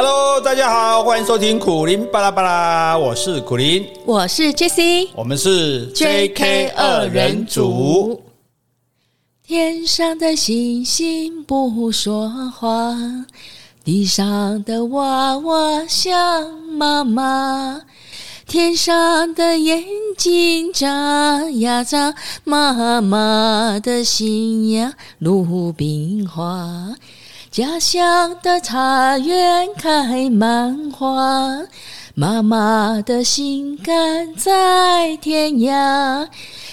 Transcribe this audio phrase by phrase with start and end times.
[0.00, 8.22] Hello，大家好，欢迎收听苦林巴拉巴拉，我是苦林，我是 Jessie，我们是 JK 二人组。
[9.42, 12.96] 天上的星星不说话，
[13.82, 17.82] 地上的娃娃想妈妈，
[18.46, 19.82] 天上的眼
[20.16, 20.86] 睛眨
[21.50, 26.94] 呀眨，妈妈的心呀鲁冰花，
[27.50, 31.66] 家乡的茶园开满花，
[32.14, 36.28] 妈妈的心肝在天涯。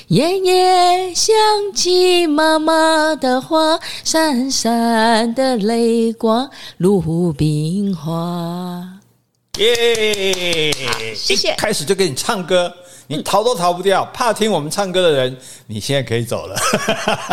[0.09, 1.33] 夜夜想
[1.73, 8.94] 起妈妈的话，闪闪的泪光，鲁冰花。
[9.57, 10.71] 耶！
[11.15, 11.53] 谢谢。
[11.55, 12.73] 开始就给你唱歌，
[13.07, 14.03] 你逃都逃不掉。
[14.13, 15.37] 怕听我们唱歌的人，
[15.67, 16.55] 你现在可以走了。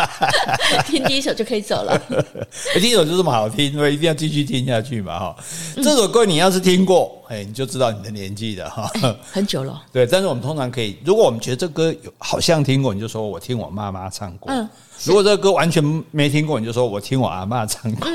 [0.87, 2.01] 听第一首就可以走了。
[2.75, 5.19] 第一首就这么好听，所以一定要继续听下去嘛！
[5.19, 5.37] 哈，
[5.77, 8.91] 这首歌你要是听过，哎，你就知道你的年纪了哈。
[9.33, 9.83] 很久了。
[9.93, 14.53] 对，但是我们通常可以，如果我们觉得这歌有好像听过，你就说我听我妈妈唱过。
[14.53, 14.69] 嗯。
[15.05, 15.83] 如果这个歌完全
[16.13, 18.09] 没听过，你就说我听我阿妈唱过。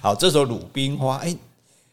[0.00, 1.36] 好，这首《鲁冰花》哎，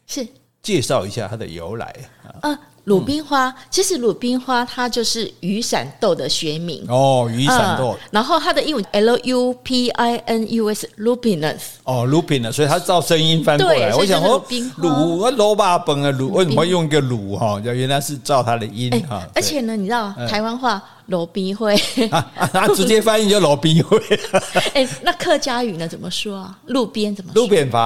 [0.06, 0.24] 是。
[0.64, 1.94] 介绍一下它的由来
[2.40, 2.58] 啊。
[2.84, 8.08] 鲁冰花，嗯、其实鲁冰花它就是雨伞豆的学名哦，雨伞豆、嗯。
[8.10, 11.60] 然后它的英文 L U P I N U S，lupinus。
[11.84, 13.94] 哦，lupinus，所以它照声音翻过来。
[13.94, 14.44] 我想说，
[14.76, 17.58] 鲁，我萝卜本啊，鲁为什么用一个鲁哈？
[17.64, 19.26] 原来是照它的音哈。
[19.34, 20.82] 而且呢，你知道台湾话。
[21.06, 21.76] 罗宾会，
[22.52, 24.00] 他直接翻译就罗宾会。
[24.72, 25.86] 哎，那客家语呢？
[25.86, 26.58] 怎么说啊？
[26.66, 27.42] 路边怎么说？
[27.42, 27.80] 路边伐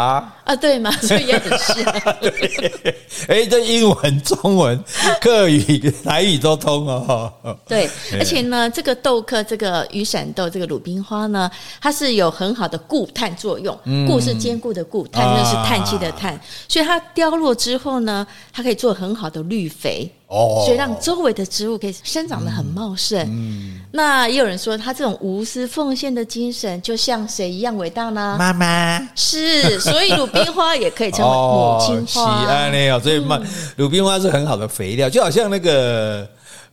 [0.44, 0.54] 啊？
[0.54, 0.90] 对吗？
[0.92, 1.76] 所以也很像。
[2.20, 2.94] 对，
[3.26, 4.82] 哎，这英文、中文、
[5.20, 7.32] 客语、台语都通哦。
[7.66, 13.76] 对，而且呢，这个豆科，这个雨伞豆，这个鲁冰花呢，它是有很好的固碳作用。
[14.06, 20.08] 固是坚固的固，碳呢是碳气的碳，所以它凋落之后呢，它可以做很好的绿肥。
[20.28, 23.18] 哦，所以让周围的植物可以生长的很茂盛。
[23.28, 28.36] 嗯，那也有人说，他这种无私奉献的精神，就像谁一样伟大呢？
[28.38, 32.44] 妈妈是，所以鲁冰花也可以称为母亲花。
[32.44, 33.40] 喜爱呢，所以妈
[33.76, 36.28] 鲁冰花是很好的肥料，就好像那个。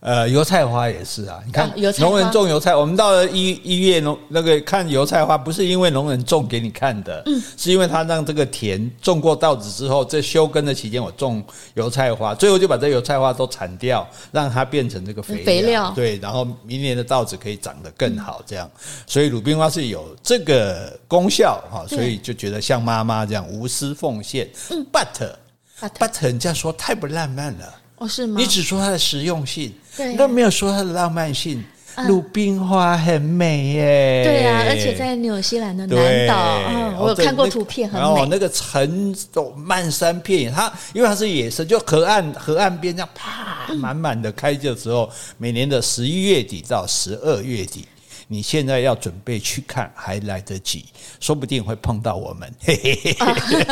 [0.05, 1.67] 呃，油菜花也是啊，你看，
[1.97, 18.69] 农人种油菜，我们到了一一月农那个看油菜花，不是因为农人种给你看的，嗯，是因为他让这个田种过稻子之后，在休耕的期间，我种油菜花，最后就把这油菜花都铲掉，让它变成这个肥料，肥料，对，然后明年的稻子可以长得更好，这样，
[19.07, 25.31] 所以鲁冰花是有这个功效哈，所以就觉得像妈妈这样无私奉献，嗯，but
[25.97, 27.73] but 人家说太不浪漫了。
[27.97, 28.35] 哦，是吗？
[28.38, 31.63] 你只说它的实用性，对，都没有说它的浪漫性。
[32.09, 38.06] 鲁冰花很美耶，对啊，而且在纽西兰的南岛，嗯我有看过图片，很美。
[38.06, 47.88] 然后那个城都漫山遍野，它因为它是野生，就河岸河岸边这样啪满满的开的时候，每年的十一月底到十二月底，
[48.27, 50.83] 你现在要准备去看还来得及，
[51.22, 52.53] 说不定会碰到我们。
[52.59, 53.67] 嘿嘿嘿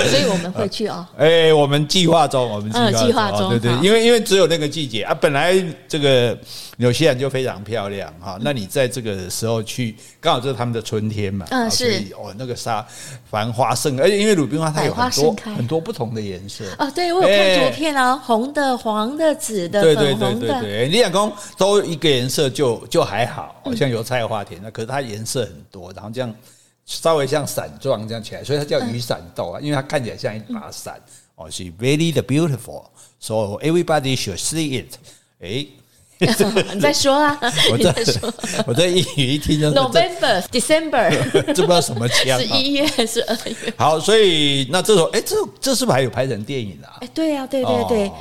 [0.10, 1.06] 所以我们会去哦。
[1.16, 5.54] 哎，我们计划中，我们计划中，哦、对对，因为因为只有那个季节啊，本来
[5.88, 6.36] 这个
[6.78, 8.38] 纽西兰就非常漂亮哈。
[8.40, 11.46] 那你在这个时候去，刚好就是他们的春天嘛。
[11.50, 12.86] 嗯，是哦，那个沙
[13.30, 16.64] 繁花盛，而且因为鲁冰花它有很多很多不同的颜色。
[16.78, 20.40] 哦，对，我有看图片啊，红的、黄的、紫的、粉红的。
[20.40, 26.34] 对对对对对，你想讲都一个颜色就就还好，像油菜花田那，可是它颜色很多，然后这样。
[26.86, 31.00] 稍微像伞状这样起来，所以它叫雨伞豆啊，因为它看起来像一把伞。
[31.36, 34.94] 哦，是 very the beautiful，so everybody should see it。
[35.40, 35.66] 哎，
[36.74, 37.36] 你再说啊，
[37.72, 38.32] 我在说，
[38.68, 41.10] 我在英语一听就 November December，
[41.52, 43.74] 这不知道什么腔，十一月是二月。
[43.76, 46.98] 好，所以那这首哎，这这是不是还有拍成电影啊？
[47.00, 48.12] 哎，对呀，对对对。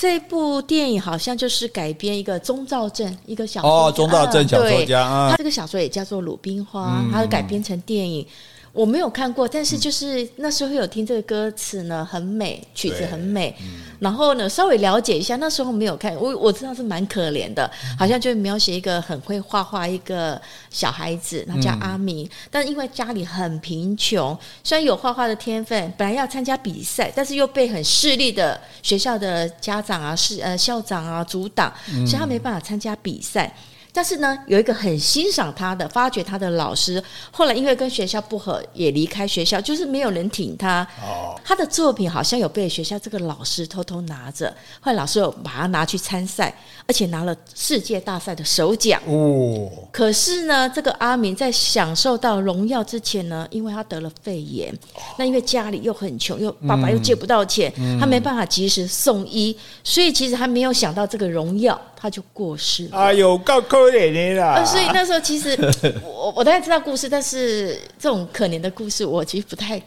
[0.00, 8.24] 这部电影好像就是改编一个宗兆镇一个小说哦，宗兆镇小说家啊，他这个小说也叫做《鲁冰花》，他改编成电影。
[8.72, 13.54] 我没有看过，但是就是那时候有听这个歌词呢，很美，曲子很美。
[13.60, 17.68] 嗯、然后呢，稍微了解一下，那时候没有看，我我知道是蛮可怜的，
[17.98, 31.72] 好像就描写一个很会画画一个小孩子，然后叫阿明，嗯、但因为家里很贫穷，虽然有画画的天分，本来要参加比赛，但是又被很势利的学校的家长啊、是呃校长啊阻挡，
[32.06, 33.52] 所以他没办法参加比赛。
[33.98, 37.02] 但是呢，有一个很欣赏他的、发掘他的老师，
[37.32, 40.86] 后来因为跟学校不合，也离开学校，就是没有人挺他。
[41.48, 46.54] 哦，他的作品好像有被学校这个老师偷偷拿着，后来老师有把他拿去参赛，
[46.86, 49.00] 而且拿了世界大赛的首奖。
[49.06, 54.76] 哦，可是呢，这个阿明在享受到荣耀之前呢，因为他得了肺炎，
[55.16, 61.80] 那因为家里又很穷，又爸爸又借不到钱，嗯、他没办法及时送医，所以其实他没有想到这个荣耀。
[62.00, 62.96] 他就过世了。
[62.96, 64.64] 哎呦，够可怜的啦！
[64.64, 65.58] 所以那时候其实
[66.04, 69.82] 我我大概知道故事，但是这种可怜的故事，我其实不太。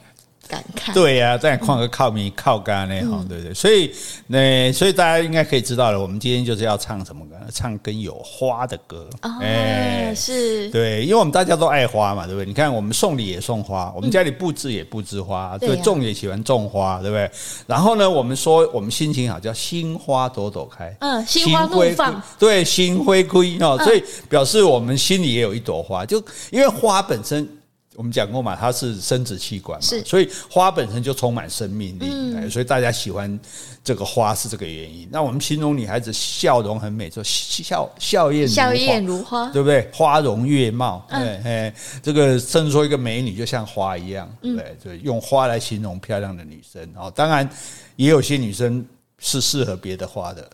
[0.47, 3.53] 感慨对呀、啊，再换个靠米靠干呢哈，对不对？
[3.53, 3.89] 所以
[4.27, 7.35] 那所以大家应该可以知道了，我们今天就是要唱什么歌？
[7.53, 9.07] 唱跟有花的歌。
[9.21, 12.45] 哦，欸、是，对，因为我们大家都爱花嘛，对不对？
[12.45, 17.31] 你看，我们送礼也送花，我们家里布置也布置花，嗯、对，种也喜欢种花，对不对？
[17.65, 26.21] 然后呢，我们说我们心情好，叫心花朵朵开，嗯，心花怒放，对，心灰归哦，所以表示我们心里也有一朵花，就
[26.51, 27.47] 因为花本身。
[27.95, 33.39] 我们讲过嘛，它是生殖器官嘛，所以花本身就充满生命力，嗯，所以大家喜欢
[33.83, 35.07] 这个花是这个原因。
[35.11, 39.89] 那我们形容女孩子笑容很美，说笑笑靥笑靥如花，对不对？
[39.93, 46.81] 花容月貌，对，哎，这个甚至说一个美女就像花一样，对，就用花来形容漂亮的女生。
[46.95, 47.47] 哦，当然
[47.97, 48.85] 也有些女生
[49.19, 50.49] 是适合别的花的。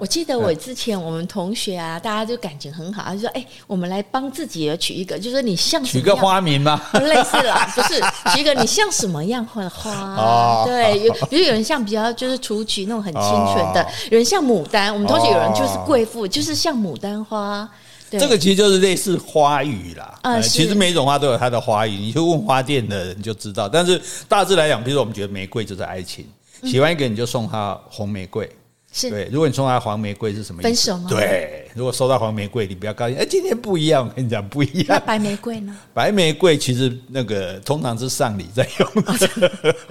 [0.00, 6.80] 我记得我之前我们同学啊，大家就感情很好，他就说：“哎，我们来帮自己也取一个，就是你像取个花名吗？
[7.00, 8.00] 类似啦，不是
[8.32, 9.90] 取一个你像什么样的花？
[10.16, 14.92] 哦，对，有比如有人像比较就是雏菊那种很清纯的，有人像牡丹。
[14.92, 17.68] 我们同学有人就是贵妇，就是像牡丹花。
[18.10, 20.18] 对，这个其实就是类似花语啦。
[20.22, 23.68] 啊，其实每一种花都有它的花语，你去问花店的人就知道。
[23.68, 26.26] 但是大致来讲，比如说我们觉得玫瑰就是爱情，
[26.62, 28.48] 喜欢一个人就送他红玫瑰。”
[28.96, 30.68] 是对，如果你送他黄玫瑰是什么意思？
[30.68, 31.06] 分手吗？
[31.10, 33.18] 对，如果收到黄玫瑰，你不要高兴。
[33.18, 34.86] 哎，今天不一样，我跟你讲不一样。
[34.88, 35.76] 那白玫瑰呢？
[35.92, 39.28] 白玫瑰其实那个通常是上礼在用的。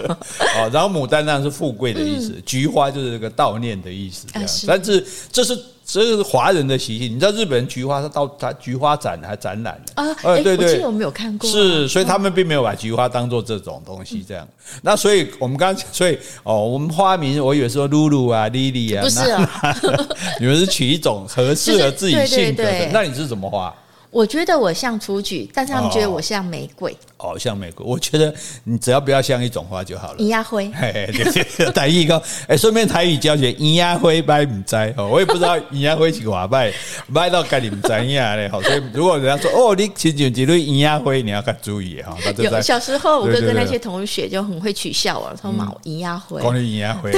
[0.57, 4.25] 哦，然后牡丹当然是富贵的意思，菊花就是这个悼念的意思。
[4.65, 5.61] 但是这是。
[5.85, 10.15] 这是华人的习性，你知道日本人菊花是到他菊花展还展览的啊？
[10.23, 11.49] 哎，对对，我记得我没有看过。
[11.49, 14.47] 是，所以他们并没有把菊花当做这种东西这样。
[14.81, 19.75] 那所以我们刚才，所以哦，我们花名我以为说露露啊、莉莉啊，不是啊，
[20.39, 22.89] 你们是取一种合适的自己性格的。
[22.93, 23.73] 那你是怎么画？
[24.13, 26.95] 我觉得我像雏菊，但是他们觉得我像玫瑰。
[27.17, 28.33] 哦，像玫瑰，我觉得
[28.63, 30.19] 你只要不要像一种花就好了。
[30.19, 36.71] 银芽灰，嘿，对对，台语讲，哎，顺便台语教学，银芽灰拜唔摘哦，我也不知道银芽灰是话拜，
[37.11, 38.47] 拜到该你们摘呀嘞。
[38.49, 42.15] 好，所以如果人家说哦，你亲像几朵银芽灰，你要看注意哈。
[42.37, 47.11] 有小时候，我哥跟那些同学就很会取笑我，说嘛银芽灰，光你银芽灰，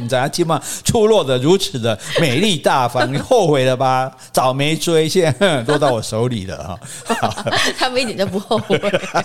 [0.00, 4.10] 你怎样起码出落的如此的美丽大方，你后悔了吧？
[4.32, 6.80] 早没追，现在落到我手里了哈。
[7.78, 8.80] 他们一点都不后悔。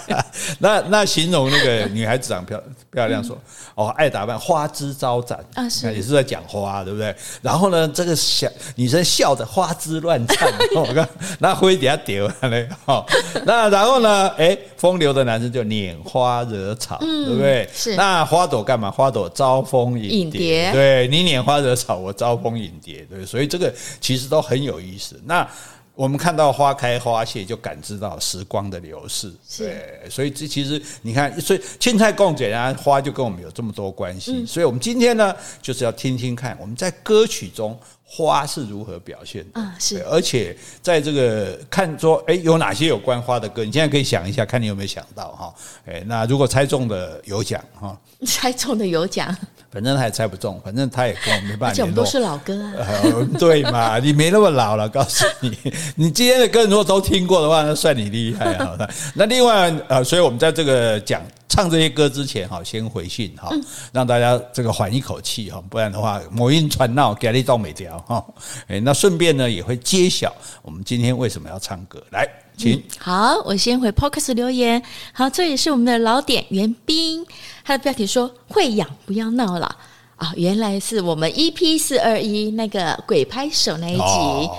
[0.59, 7.15] 那那形容那个女孩子长漂漂亮说，嗯、哦爱打扮，花枝招展啊，是也是在讲花，对不对？
[7.41, 11.07] 然后呢，这个小女生笑得花枝乱颤， 我看
[11.39, 13.05] 那灰底下掉嘞，哦，
[13.45, 17.69] 那然后呢，哎，风流的男生就拈花惹草，嗯、对不对？
[17.73, 18.91] 是那花朵干嘛？
[18.91, 25.19] 花朵招蜂引蝶，对你拈花惹草，我招蜂引蝶，对，所以这个其实都很有意思。
[25.25, 25.47] 那。
[25.95, 29.31] 我们看到花开花谢，就感知到时光的流逝。
[29.57, 34.43] 对，所以这其实你看，所以青菜共剪啊，花就跟我们有这么多关系。
[34.45, 39.75] 所以我们今天呢，就是要听听看我们在歌曲中花是如何表现的啊。
[39.77, 43.63] 是，而且在这个看说，哎，有哪些有关花的歌？
[43.63, 45.53] 你现在可以想一下，看你有没有想到哈？
[45.85, 47.95] 哎，那如果猜中的有奖哈，
[48.25, 49.35] 猜中的有奖。
[49.73, 51.71] 反正他也猜不中，反正他也跟我没办法联络。
[51.71, 53.97] 而且我们都是老歌啊，呃，对嘛？
[54.03, 55.57] 你没那么老了，告诉你，
[55.95, 58.87] 你今天的歌如果都听过的话，那算你厉害好的。
[59.15, 63.49] 那另外呃，所以我们在这个讲唱这些歌之前哈，先回信哈，
[63.91, 68.23] 让大家这个缓一口气哈，不然的话魔音传闹，给你造美条哈。
[68.67, 72.29] 哎，那顺便呢也会揭晓我们今天为什么要唱歌来。
[72.57, 74.81] 请、嗯、好，我先回 Podcast 留言。
[75.11, 77.25] 好，这也是我们的老点袁斌，
[77.63, 79.75] 他的标题说：“会痒不要闹了
[80.17, 84.01] 啊！”原来是我们 EP 四二一那个鬼拍手那一集。
[84.01, 84.57] 哦、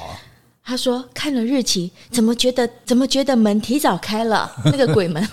[0.65, 4.51] 他说看了日期，怎么觉得怎么觉得门提早开了？
[4.65, 5.27] 那个鬼门，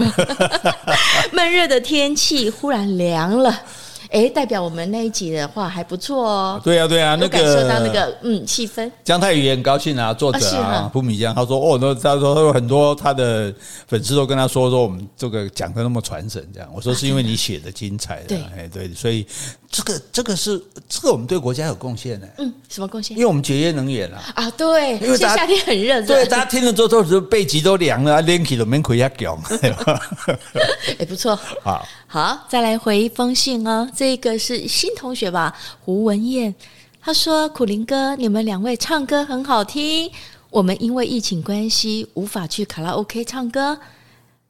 [1.33, 3.61] 闷热的天气忽然凉了。
[4.11, 6.61] 哎，代表我们那一集的话还不错哦。
[6.63, 8.91] 对啊，对啊，那个感受到那个嗯气氛。
[9.05, 13.53] 姜太宇也很高兴啊，作者啊，蒲米江，他说哦，那他说他有很多他的
[13.87, 16.69] 粉丝都跟他说说我们这个讲的那么传神，这样。
[16.75, 19.25] 我说是因为你写的精彩的，哎对，所以
[19.71, 22.27] 这个这个是这个我们对国家有贡献呢。
[22.39, 23.15] 嗯，什么贡献？
[23.15, 24.21] 因为我们节约能源啊。
[24.35, 26.01] 啊，对，因为夏天很热。
[26.01, 29.39] 对，大家听了之后都是背脊都凉了，连起都没亏下脚。
[30.99, 31.33] 哎，不错。
[31.63, 33.89] 好，好，再来回一封信哦。
[33.95, 35.57] 这个是新同学吧？
[35.85, 36.53] 胡文燕，
[37.01, 40.11] 他说：“苦林哥，你们两位唱歌很好听。
[40.49, 43.79] 我们因为疫情关系无法去卡拉 OK 唱歌。”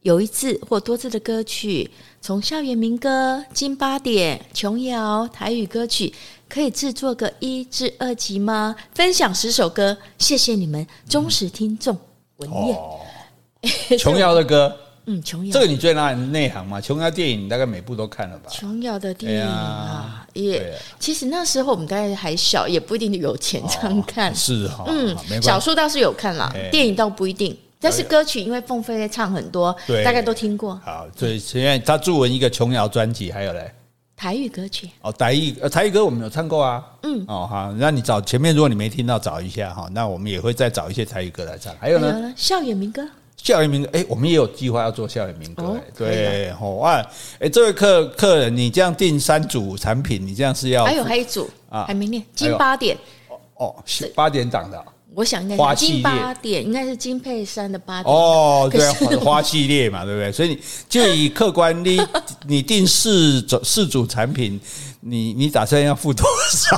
[0.02, 1.90] 有一次或多次的歌曲，
[2.22, 6.12] 从校园民歌、金八点、琼瑶、台语歌曲，
[6.50, 8.76] 可以制作个一至二集吗？
[8.96, 11.96] 分享十首歌，谢谢你们忠实听众。
[12.38, 16.82] 文燕，琼瑶的歌， 嗯，琼瑶，这个你最那内行嘛？
[16.82, 18.50] 琼瑶电影大概每部都看了吧？
[18.50, 24.34] 琼瑶的电影啊，也其实那时候我们大概还小，也不一定有钱常看。
[24.34, 27.56] 是哈，嗯，小说倒是有看了，电影倒不一定。
[27.82, 30.80] 但是歌曲，因为凤飞唱很多，对，大概都听过。
[30.86, 33.72] 好，所以现在他作文一个琼瑶专辑，还有嘞，
[34.16, 34.88] 台语歌曲。
[35.02, 41.76] 哦，台语呃台语歌我们有唱过啊，嗯，哦好，那你找前面，如果你没听到，找一下哈，那我们也会再找一些台语歌来唱。
[41.80, 43.04] 还有呢，校园民歌，
[43.36, 47.04] 校园民歌，哎，我们也有计划要做校园民歌，对，好啊，
[47.40, 52.96] 哎，这位客客人，你这样订三组产品，你这样是要还有还有一组啊，还没念今八点，
[53.28, 53.84] 哦哦，
[54.14, 54.86] 八点档的。
[55.14, 58.82] 我想应该是金八点，应该是金佩珊的八点哦，对，
[59.18, 60.32] 花系列嘛，对不对？
[60.32, 62.02] 所以你就以客观，你
[62.48, 64.60] 你定四组四组产品，
[65.02, 66.78] 你你打算要付多少？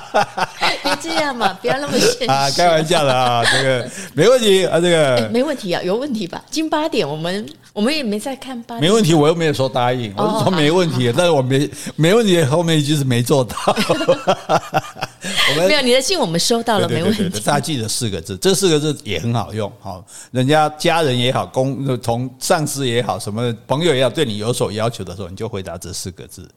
[0.82, 2.50] 别这样嘛，不要那么现实啊！
[2.50, 6.44] 开玩笑的啊，这个没问题啊，这个没问题啊，有问题吧？
[6.50, 13.56] 金八点，我们我们也没在看八点，没问题，我又没有说答应，我是说没问题，但是我没没问题，后面一句是没做到。
[13.66, 17.28] 我们没有你的信，我们收到了，没问题。
[17.40, 19.70] 大家记得四个字，这四个字也很好用。
[19.80, 26.48] 好，人家家人也好，公同上司也好，什么朋友也好，对你有所要求的时候，你就回答这四个字。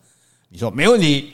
[0.50, 1.34] 你说没问题，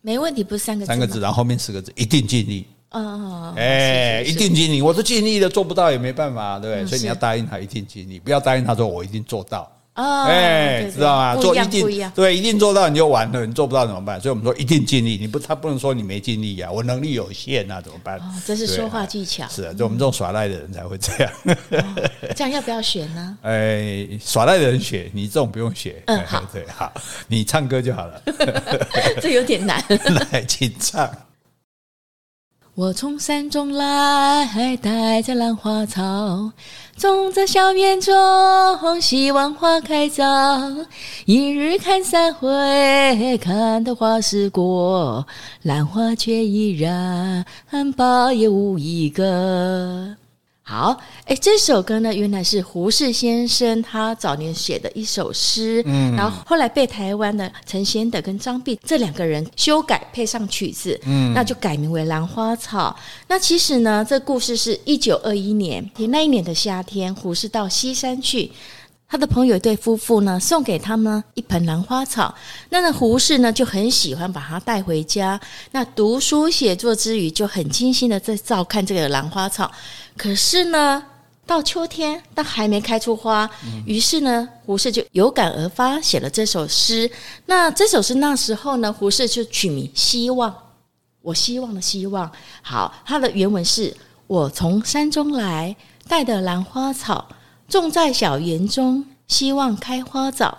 [0.00, 2.66] 没问题，不是三个字，三个字，然后后面四个字，一定尽力。
[2.92, 6.86] 哦，哎，一定尽力，我都尽力了，做不到也没办法，对不对？
[6.86, 9.70] 所以你要答应他，一定尽力，不要答应他说我一定做到。
[9.94, 11.36] 哦，哎，知道吗？
[11.36, 14.18] 做一定对，一定做到你就完了，你做不到怎么办？
[14.18, 18.18] 所以我们说一定尽力，你不他不能说你没尽力呀，我能力有限啊，怎么办？
[18.18, 19.46] 哦，这是说话技巧。
[19.48, 21.32] 是啊，就我们这种耍赖的人才会这样。
[22.34, 23.36] 这样要不要学呢？
[23.44, 26.02] 哎，耍赖的人学，你这种不用学。
[26.06, 26.90] 嗯， 好，对，好，
[27.28, 28.22] 你唱歌就好了。
[29.20, 29.84] 这有点难。
[30.32, 31.10] 来，请唱。
[32.74, 36.50] 我从山中来，带着兰花草，
[36.96, 38.14] 种在小园中，
[38.98, 40.24] 希望花开早。
[41.26, 45.26] 一日看三回，看得花时过，
[45.64, 47.44] 兰花却依然
[47.94, 50.16] 苞也无一个。
[50.64, 62.96] 好，哎，这首歌呢，原来是胡适先生他早年写的一首诗，嗯，然后后来被台湾的陈先德跟张碧这两个人修改配上曲子，嗯，那就改名为《兰花草》。
[63.26, 68.48] 那其实呢，这故事是一九二一年，那一年的夏天，胡适到西山去，
[69.12, 72.34] 他的朋友一对夫妇呢，送给他们一盆兰花草，
[72.70, 75.38] 那那胡适呢就很喜欢把它带回家，
[75.72, 79.70] 那读书写作之余就很精心的在照看这个兰花草。
[80.16, 81.04] 可是呢，
[81.44, 83.46] 到秋天，它还没开出花，
[83.84, 87.10] 于是呢，胡适就有感而发，写了这首诗。
[87.44, 90.50] 那这首诗那时候呢，胡适就取名“希望”，
[91.20, 92.32] 我希望的希望。
[92.62, 93.94] 好，它的原文是：
[94.26, 95.76] 我从山中来，
[96.08, 97.28] 带的兰花草，
[97.72, 100.58] 种在小园中，希望开花早。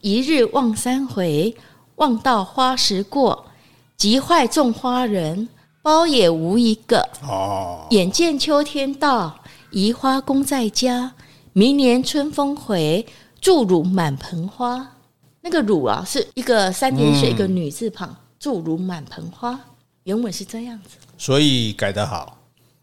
[0.00, 1.56] 一日望三回，
[1.96, 3.46] 望到花时过，
[3.96, 5.48] 急坏种花人。
[5.82, 9.40] 苞也无一个哦，眼见秋天到，
[9.72, 11.14] 移花供在家。
[11.52, 13.04] 明年春风回，
[13.40, 14.92] 祝汝满盆花。
[15.40, 19.58] 那个“汝”啊，是一个三点水一个女字旁，祝汝满盆花。
[20.04, 22.38] 原文是这样子，所以改得好。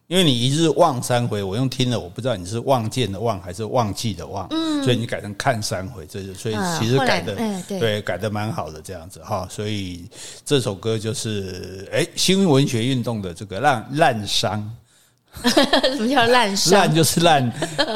[0.09, 7.37] 因为你一日望三回，我用听了，我不知道你是望见的望还是忘记的忘，嗯，所以你改成看三回，这就所以其实改的、
[7.67, 10.05] 对改的蛮好的这样子哈，所以
[10.43, 14.75] 这首歌就是哎新文学运动的这个烂烂伤，
[15.43, 16.73] 什么叫烂伤？
[16.73, 17.47] 烂 就是烂，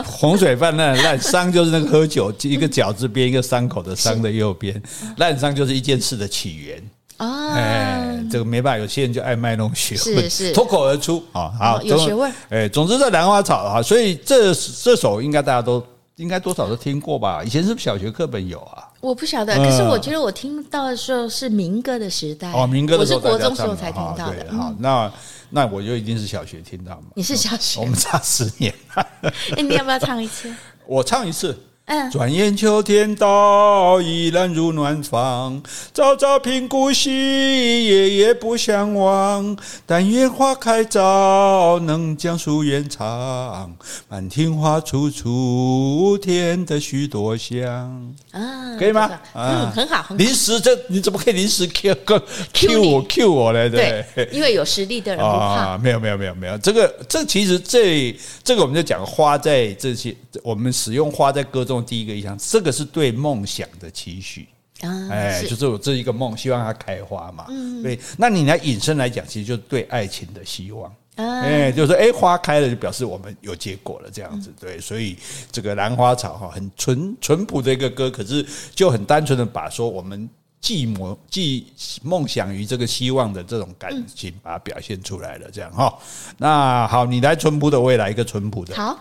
[0.05, 4.79] 洪水泛滥烂伤就是那个喝酒一个饺子边一个伤口的伤的右边，
[5.17, 6.79] 烂伤就是一件事的起源。
[7.27, 12.31] 啊，哎，这个没办法，有些人就爱卖弄学问，是 是脱口而出啊，好有学问。
[12.49, 15.83] 哎，总之这兰花草啊，所以这这首应该大家都
[16.17, 17.43] 应该多少都听过吧？
[17.43, 18.87] 以前是不是小学课本有啊？
[19.01, 24.45] 我不晓得，可是我觉得我听到的时候是民歌的时代哦，民歌的时候，我是国中时候才听到的。
[24.53, 25.11] 好，那
[25.49, 27.07] 那我就一定是小学听到嘛。
[27.15, 28.73] 你是小学， 我们差十年。
[28.95, 30.53] 哎，你要不要唱一次？
[30.85, 31.57] 我唱一次。
[31.85, 35.61] 嗯，转眼秋天到，依然如暖房。
[35.93, 39.57] 朝朝频顾惜，夜夜不相忘。
[39.85, 43.75] 但愿花开早，能将夙愿长。
[44.07, 48.15] 满庭花簇簇，添得许多香。
[48.31, 49.11] 啊，可以吗？
[49.33, 50.15] 嗯，很好，很好。
[50.15, 52.23] 临时这你怎么可以临时 Q 个
[52.53, 53.69] Q 我 Q 我呢？
[53.69, 55.77] 对，因为有实力的人不怕。
[55.77, 61.72] 没有没有没有没有，这个这其实这这个我们就讲花在这些，我们使用花在歌中。
[61.81, 64.47] 第一个意象，这个是对梦想的期许
[64.81, 67.45] 啊，哎，就是我这一个梦，希望它开花嘛。
[67.47, 70.93] 嗯，对，那你来引申来讲，其实就是对爱情的希望。
[71.15, 74.51] 哎，就是哎，花开了就表示我们有结果了，这样子。
[74.59, 75.15] 对，所以
[75.51, 80.27] 这个兰花草哈，很淳淳朴的一个歌，可是就很单纯的把说我们
[80.59, 81.67] 寄梦寄
[82.01, 85.97] 梦想于这个希望的这种感情，把它表现出来了，这样哈。
[86.37, 88.75] 那好，你来淳朴的，我也来一个淳朴的。
[88.75, 88.97] 好。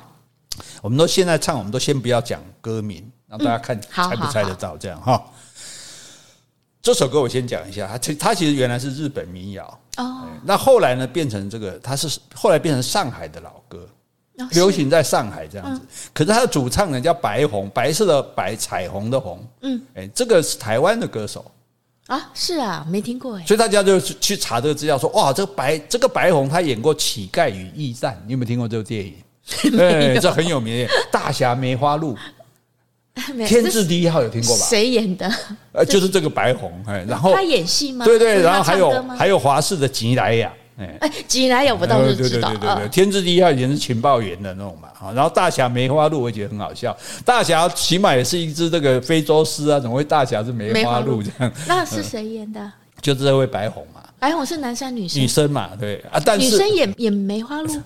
[0.81, 5.23] 我们都现在唱，我们都先不要讲歌名，让大家看猜不猜得到这样哈。
[6.83, 9.79] 这首歌我先讲一下，它它其实原来是日本民谣。
[9.99, 13.87] 哦，那后来呢变成这个，它是后来变成上海的老歌，
[14.51, 15.81] 流行在上海这样子。
[16.13, 21.45] 可是它的主唱人叫白虹，白色的白，彩虹的虹，嗯，哎，这个是台湾的歌手。
[22.09, 29.15] 啊，是啊，没听过哎，所以大家就去查这个资料，说哇，这个白这个白虹他演过《乞丐与驿站》，你有没有听过这部电影？
[29.77, 32.15] 对，这很有名的《大侠梅花鹿》，
[33.47, 34.65] 天字第一号有听过吧？
[34.65, 35.31] 谁演的？
[35.73, 38.05] 呃，就是这个白虹，哎，然后他演戏吗？
[38.05, 51.53] 对对，然后还有还有华视的吉莱雅，哎，吉莱雅我倒是知道，对对对对，天字第一号以前是情报员的那种嘛，哈，然后大侠梅花鹿我觉得很好笑，大侠起码也是一只这个非洲狮啊，怎么会大侠是梅花鹿这样？
[51.67, 52.73] 那是谁演的？
[53.01, 55.21] 就是这位白虹嘛，白虹是男生女生？
[55.21, 57.83] 女生嘛，对啊，但是女生演演梅花鹿。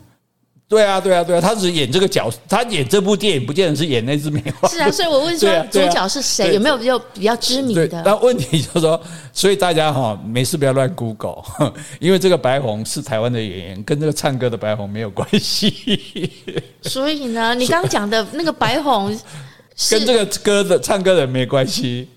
[0.68, 4.68] 对啊，对啊，对啊，他只演这个角，他演这部电影不见得是演那只梅花。
[4.68, 6.54] 是啊，所以我问说主角是谁？
[6.54, 8.02] 有没有比较比较知名的？
[8.04, 9.00] 但问题就是说，
[9.32, 11.40] 所以大家哈没事不要乱 Google，
[12.00, 16.32] 因为这个白虹是台湾的演员，跟这个唱歌的白虹没有关系。
[16.82, 19.16] 所以呢，你刚刚讲的那个白虹
[19.88, 22.08] 跟这个歌的唱歌的人没关系。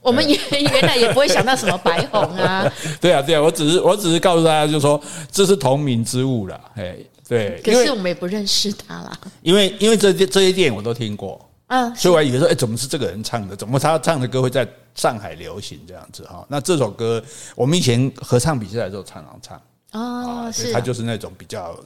[0.00, 2.72] 我们原原来也不会想到什么白虹啊。
[3.00, 5.00] 对啊，对啊，我只是我只是告诉大家，就是说
[5.32, 6.94] 这是同名之物了，哎。
[7.28, 9.18] 对，可是我们也不认识他啦。
[9.42, 13.56] 因为因为这些这些电影我都听过，嗯，所以我还以为说，哎，怎么是这个人唱的？
[13.56, 16.46] 怎么他唱的歌会在上海流行这样子哈？
[16.48, 17.22] 那这首歌
[17.54, 19.60] 我们以前合唱比赛的时候常常唱
[19.92, 21.76] 哦，是，他就是那种比较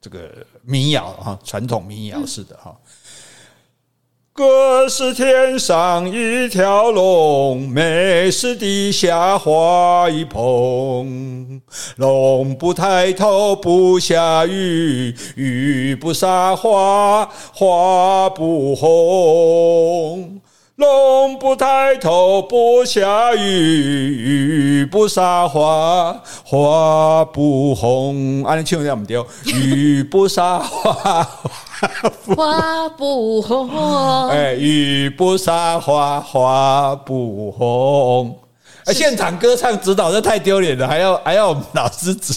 [0.00, 0.30] 这个
[0.62, 2.74] 民谣哈，传统民谣式的哈。
[4.36, 11.62] 哥是天上一条龙，妹是地下花一捧。
[11.96, 20.38] 龙不抬头不下雨，雨不撒花，花不红。
[20.76, 28.44] 龙不抬头不下雨，雨不撒花，花不红。
[28.44, 31.26] 啊，你唱得唔对，雨不撒花。
[32.36, 38.36] 花不红， 哎，雨不洒花，花不红。
[38.92, 42.32] 现场歌唱指导这太丢脸了，还要还要老师指，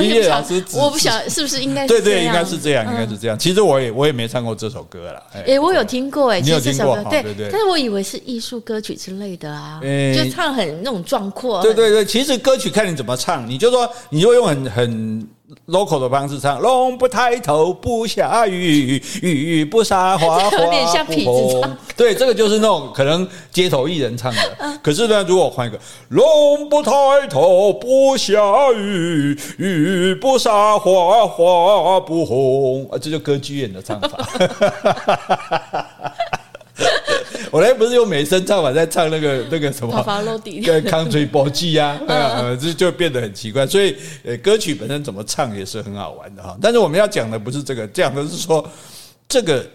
[0.00, 3.38] 音乐老师指，我不晓是不是应该对对，应该是这样，应该是这样。
[3.38, 5.22] 其实我也我也没唱过这首歌了。
[5.46, 6.96] 哎，我有听过哎，你有听过？
[7.10, 9.80] 对对对，但是我以为是艺术歌曲之类的啊，
[10.14, 11.62] 就唱很那种壮阔。
[11.62, 15.28] 对对对，其实歌曲看你怎么唱，你就说你就用很很。
[15.68, 20.64] Local 的方式唱，龙不抬头不下雨，雨不撒花，花不红。
[20.66, 21.76] 有点像痞子唱。
[21.96, 24.78] 对，这个就是那种可能街头艺人唱的。
[24.82, 26.92] 可是呢，如果换一个，龙不抬
[27.28, 32.88] 头不下雨，雨不撒花，花不红。
[32.90, 34.08] 啊，这就歌剧院的唱法。
[37.50, 40.02] 我来不是用美声唱法在唱那个那个什么，
[40.62, 43.66] 对，Country Boy 啊， 呃，这就变得很奇怪。
[43.66, 46.56] 所以，呃，歌曲本身怎么唱也是很好玩的哈。
[46.60, 48.68] 但是我们要讲的不是这个，讲的是说，
[49.28, 49.66] 这个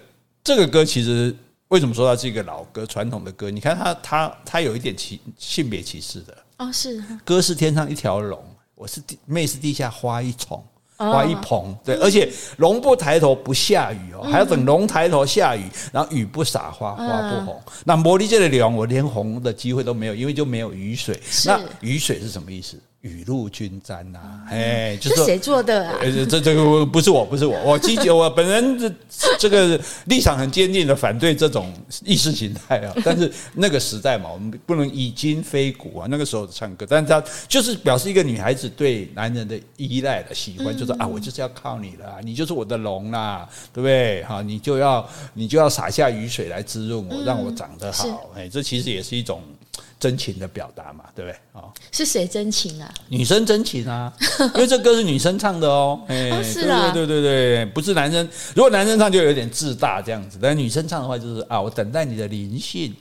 [0.44, 1.36] 这个歌其实
[1.70, 3.50] 为什么说它是一个老歌、传统的歌？
[3.50, 8.44] 你看它它它有一点歧性别歧视的哦，是歌是天上一条龙，
[8.76, 10.64] 我是地妹是地下花一丛。
[10.98, 17.62] 花一捧，对，而且龙不抬头不下雨哦，还要等龙抬头下雨，然后雨不洒花，花不红。
[17.86, 21.20] 那茉莉这里龙，我连红的机会都没有，因为就没有雨水。
[21.46, 22.78] 那雨水是什么意思？
[23.08, 25.96] 雨露均沾呐，哎，就是谁做的啊？
[26.30, 28.92] 这这个不是我，不是我，我积极， 我本人这
[29.40, 32.94] 这个立场很坚定的反对这种意识形态啊。
[33.04, 36.08] 但是那个时代嘛，我们不能以今非古啊。
[36.10, 44.24] 那个时候唱歌，但是他就是表示一个女孩子对男人的依赖的喜欢，就是啊，我就是要靠你了，你就是我的龙啦，对不对？
[44.24, 48.32] 哈，你就要你就要洒下雨水来滋润我，让我长得好。
[48.36, 49.42] 哎，这其实也是一种。
[50.00, 51.38] 真情的表达嘛，对不对？
[51.54, 52.94] 哦，是谁真情啊？
[53.10, 54.14] 女生真情啊，
[54.54, 56.00] 因为这歌是女生唱的哦。
[56.08, 58.28] 哎，是啊，对对对对，不是男生。
[58.54, 62.94] 如果男生唱就有点自大这样子，但女生唱的话就是啊，我等待你的临幸。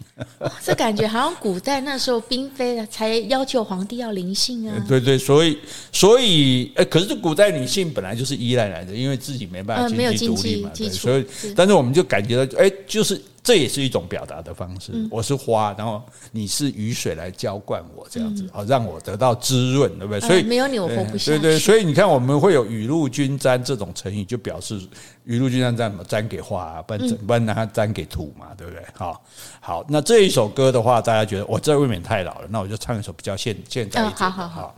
[0.65, 4.75] 这感觉好像古代那时候嫔妃才要求皇帝要临幸啊。
[4.89, 5.59] 对对，所以
[5.93, 13.21] 所以哎，可是古代女性本来就是依赖男的，因为自己没办法经济独立嘛，对，所以但是我们就感觉到哎，就是。
[13.47, 14.93] 这也是一种表达的方式。
[15.09, 20.21] 我是花，然后你是雨水来浇灌我，这样子好让我得到滋润，对不对？
[20.21, 21.39] 所以没有你我活不下去。
[21.39, 24.81] 对对，所以你看我们会有雨露均沾这种成语，就表示
[25.23, 26.03] 雨露均沾沾什么？
[26.03, 28.83] 沾给花，不然不然让它沾给土嘛，对不对？
[28.95, 29.23] 好，
[29.61, 34.17] 好，那这一首歌的话，大家觉得我这未免太老了，那我就唱一首比较现现在一点的。
[34.17, 34.75] 好好好。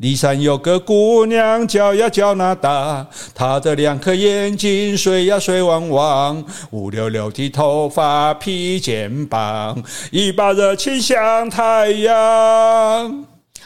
[0.00, 12.14] 骊山有个姑娘叫呀叫娜达，她的两颗眼睛水呀水汪汪，乌溜溜的头发披肩膀，一把热情像太阳。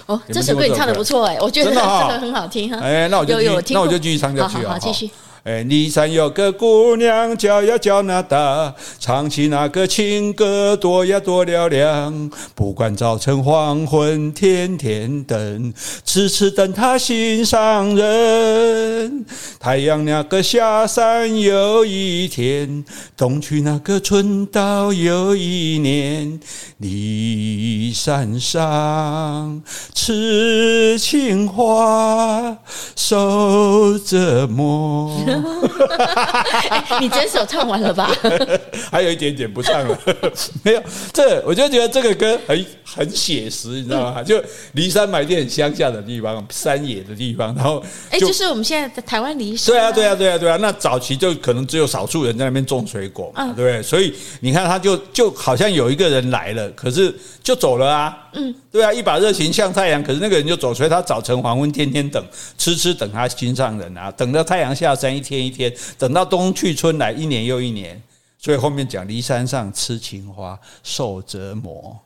[0.07, 2.81] 哦，这首歌你唱的不错哎，我觉得真的很好听哈。
[2.83, 3.39] 哎，那我就
[3.71, 4.73] 那我就继续唱下去啊。
[4.73, 5.09] 好，继续。
[5.45, 12.31] 哎，骊山有个姑娘叫呀叫娜达，唱起那个情歌多呀多嘹亮。
[12.55, 19.27] 不管早晨黄昏，天天等，痴痴等她心上人。
[19.61, 22.83] 太阳那个下山又一天，
[23.15, 26.41] 冬去那个春到又一年。
[26.81, 32.57] 骊山上，痴情花，
[32.97, 35.34] 受折磨。
[37.01, 38.11] 你整首唱完了吧？
[38.91, 39.99] 还有一点点不唱了，
[40.63, 40.83] 没有。
[41.13, 44.23] 这我就觉得这个歌很很写实，你知道吗？
[44.23, 44.43] 就
[44.75, 49.75] 骊山买店很乡下的地方，山野的地方，然后哎，就是我们现在的台湾骊山。
[49.75, 50.57] 对啊，对啊，对啊，对啊。
[50.61, 53.83] 那早期就可能只有少数人在那边种水果嘛，对不对？
[53.83, 58.17] 所以你看，他就就好像有一个人来了，可是就走了啊。
[58.35, 62.27] 嗯，对啊，一把热情像太阳，可是那个人就走，所以他早晨黄昏天天等，
[62.59, 68.03] 痴痴等他心上人啊，等到太阳下山一天一天，等到冬去春来一年又一年，
[68.37, 71.97] 所以后面讲骊山上痴情花受折磨。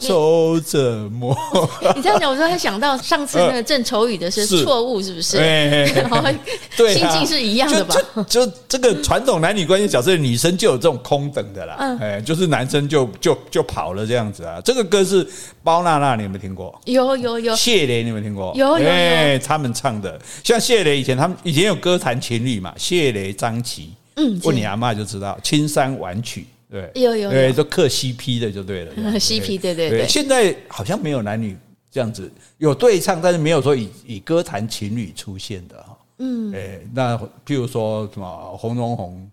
[0.00, 1.36] 受折磨。
[1.96, 5.36] 你这样讲，我说他想到上次那个郑愁予的是 错误，是不是？
[6.76, 7.94] 对，心境是一样的吧？
[8.28, 11.98] 就这个传统男女关系角色，女生就有这种空等的啦。
[12.00, 14.60] 哎，就是男生就就就跑了这样子啊。
[14.64, 15.26] 这个歌是
[15.62, 16.80] 包娜娜，你有没有听过？
[16.84, 17.56] 有有有。
[17.56, 18.52] 谢雷，你有没有听过？
[18.56, 19.38] 有有有。
[19.40, 23.92] 他们唱的，像谢雷以前他们以前有歌坛情侣嘛，谢雷张琪。
[24.16, 26.46] 嗯，问你阿嬷就知道，青山晚曲。
[26.70, 30.06] 对，有有对，都嗑 CP 的就对了，CP 对对对。
[30.06, 31.56] 现在好像没有男女
[31.90, 35.98] 这样子有对唱，但是没有说以以歌坛情侣出现的哈。
[36.18, 39.30] 嗯，哎，那譬如说什么红中红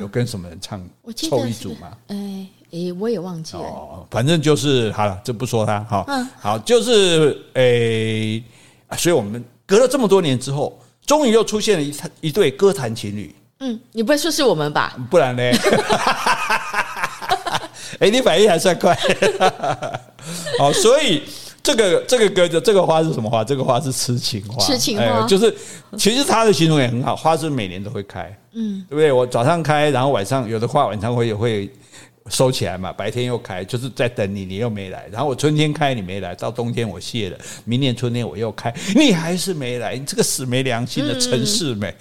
[0.00, 0.80] 有跟什么人唱
[1.16, 1.98] 凑一组吗？
[2.06, 3.62] 哎哎，我也忘记了。
[3.62, 6.04] 哦，反正就是好了，就不说他哈。
[6.06, 11.92] 嗯，好，就是哎，所以我们隔了这么多年之后，终于又出现了一
[12.28, 13.34] 一对歌坛情侣。
[13.60, 14.94] 嗯，你不会说是我们吧？
[15.10, 15.42] 不然呢？
[17.98, 18.96] 哎，你反应还算快。
[20.58, 21.22] 好， 所以
[21.62, 23.42] 这个这个歌的这个花是什么花？
[23.42, 24.62] 这个花是痴情花。
[24.64, 25.54] 痴情花就是，
[25.96, 29.10] 其实它的形容也很好，花是每年都会开，嗯，对不对？
[29.12, 31.70] 我早上开，然后晚上有的花晚上会也会。
[32.28, 35.08] 收起来嘛，白天又开，就是在等你，你又没来。
[35.10, 41.94] 然后我春天开，你没来，到冬天我谢了，明年春天我又开，你还是没来，你这个死没良心的陈世美。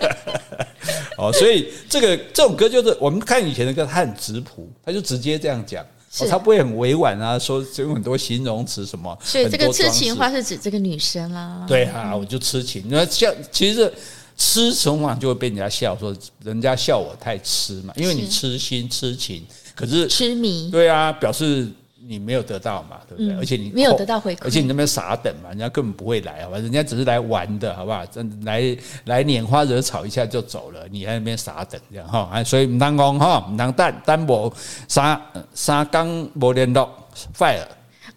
[1.18, 5.84] 哦，所以这个这种歌就是我们看以前的歌，它很直朴，他就直接这样讲，
[6.20, 9.16] 哦，他不会很委婉啊，说有很多形容词什么。
[9.22, 11.64] 所以这个痴情花是指这个女生啦。
[11.68, 13.92] 对啊，我就痴情，那像其实。
[14.36, 19.42] 痴从往就会被人家笑，说人家笑我太痴嘛，因为你痴心痴情，
[19.74, 21.66] 可是痴迷，对啊，表示
[22.08, 23.34] 你没有得到嘛，对不对？
[23.36, 26.58] 而且你没有得到回馈，而且你那边傻等嘛，人家根本不会来，好吧？
[26.58, 28.04] 人家只是来玩的，好不好？
[28.06, 34.52] 真来来拈花惹草一下就走了，你在那边傻等这样哈，所以唔当讲哈，唔当等等无
[34.86, 35.20] 三
[35.54, 36.88] 三更无联络
[37.36, 37.66] ，fire。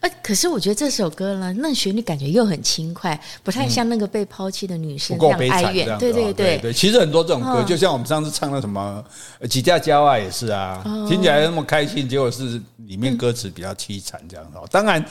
[0.01, 5.97] 呃，可是我觉得这首歌呢，那旋律感觉又很轻快，不太像那个被抛弃的女生这样哀怨。
[5.97, 9.03] 对对对对，其实很多这种歌，就像我们上次唱的什么
[9.47, 14.61] 《几家娇啊》也是啊，听起来那么开心，结果是里面歌词比较凄惨这样的。
[14.71, 15.05] 当然，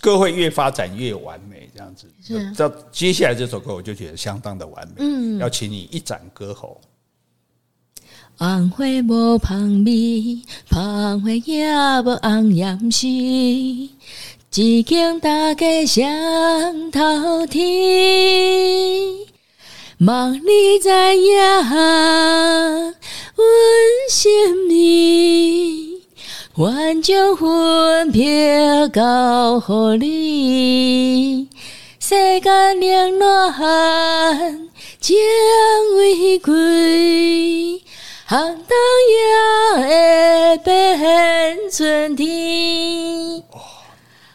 [0.00, 2.08] 歌会越发展越完美，这样子。
[2.24, 2.54] 是。
[2.54, 4.94] 到接下来这首歌，我就觉得相当的完美。
[4.98, 5.38] 嗯。
[5.38, 6.80] 要请你一展歌喉。
[8.42, 11.64] 红花无香味，芳花也
[12.04, 13.06] 无红艳丝，
[14.50, 17.62] 只见大家上头天。
[20.04, 22.92] 望你知影，阮
[24.10, 24.32] 心
[24.72, 26.00] 意，
[26.56, 31.46] 愿将魂魄交乎你。
[32.00, 34.68] 世间冷暖，
[35.00, 35.16] 情
[35.96, 37.80] 为贵，
[38.32, 38.74] 寒冬
[39.12, 43.42] 夜的变春天。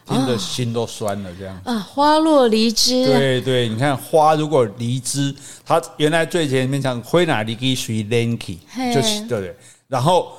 [0.06, 3.08] 听得心都酸了，这样啊，花落离枝。
[3.08, 5.34] 对对，你看花如果离枝，
[5.66, 8.60] 它原来最前面讲灰哪离枝随 lanky，，
[8.94, 9.58] 就是对对，
[9.88, 10.32] 然后。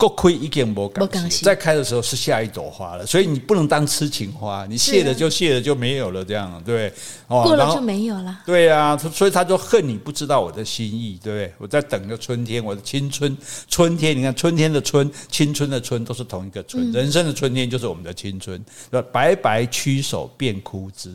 [0.00, 6.90] 够亏一点不感谢，再开的时候是下一朵花了，所以你不能当痴情花，你谢了就谢了就没有了，这样对，
[7.26, 11.54] 哦，过了就没有了，对呀，所以他就恨你不知道我的心意，对不对？
[11.58, 13.36] 我在等着春天，我的青春，
[13.68, 18.58] 春天，你看春天的春，青春的春都是同一个春，人生的春天就是我们的青春，
[19.12, 21.14] 白白屈手便枯枝，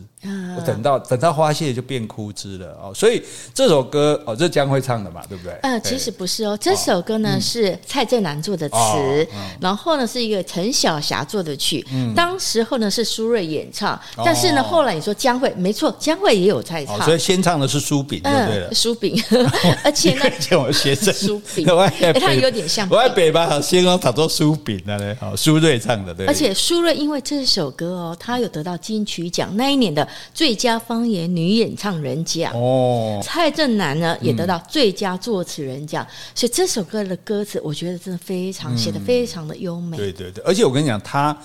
[0.55, 5.53] 我等到等到花谢就变枯枝了哦，所以这首歌哦，这是江蕙唱的嘛，对不对？
[5.63, 8.69] 呃，其实不是哦，这首歌呢是蔡振南做的。
[8.75, 9.27] 词，
[9.61, 19.15] 然后呢是一个陈小霞做的曲，当时候呢是苏芮演唱，但是呢后来你说江蕙，没错，江蕙也有在唱，所以先唱的是苏炳，对苏炳，
[19.83, 21.13] 而且呢，叫我学生。
[21.13, 32.53] 苏炳，哎，他有点像，我在北吧，好，先讲他做苏炳的嘞，好，苏芮唱的，对，而且苏芮因为这首歌哦，他有得到金曲奖那一年的最佳方言女演唱人奖。
[32.53, 38.75] 哦，蔡振南呢也得到最佳作词人奖，所以这首歌的歌词我觉得真的非常。
[38.75, 41.35] 写的非常的优美，对对对，而且我跟你讲，他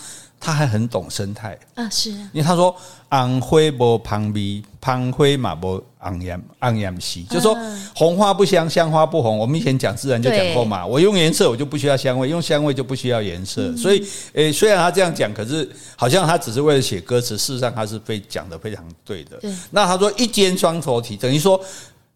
[0.40, 2.74] 他还很懂生态啊，是，因为他说
[3.10, 7.54] “红花无香味，芳花嘛无红艳红艳丝”，就是说
[7.94, 9.36] 红花不香，香花不红。
[9.36, 13.76] 我们以前讲自然就讲过嘛，我用颜色我就不需要香味，用香味就不需要颜色。
[13.76, 19.38] 所以，诶，虽然他这样讲，可是好像他只是为了写歌词，事实上他是非讲的非常对的。
[19.70, 21.60] 那他说一肩双头体，等于说。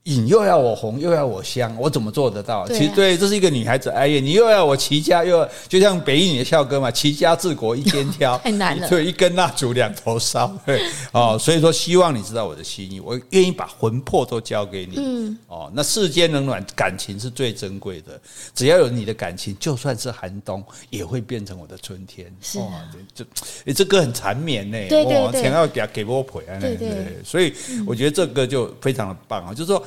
[0.04, 2.58] 影又要我红又要我香，我怎么做得到？
[2.58, 4.22] 啊、其实对，这是一个女孩子哀怨。
[4.22, 8.86] 你又要我齐家，又要就像北影的校歌嘛，齐家治国一肩挑， 太难了。
[8.86, 10.54] 对，一根蜡烛两头烧。
[10.66, 14.96] 对，哦，所以说希望你知道我的心意，我愿意把魂魄都交给你。
[14.98, 18.20] 嗯，哦，那世间冷暖，感情是最珍贵的。
[18.54, 22.30] 只要有你的感情，就算是寒冬，也会变成我的春天。
[22.42, 23.24] 是啊，就
[23.64, 24.76] 诶，这歌很缠绵呢。
[24.86, 26.60] 对对对，想要给给我陪啊。
[26.60, 27.54] 对对对，所以
[27.86, 29.82] 我觉得这歌就非常的棒啊，就是说。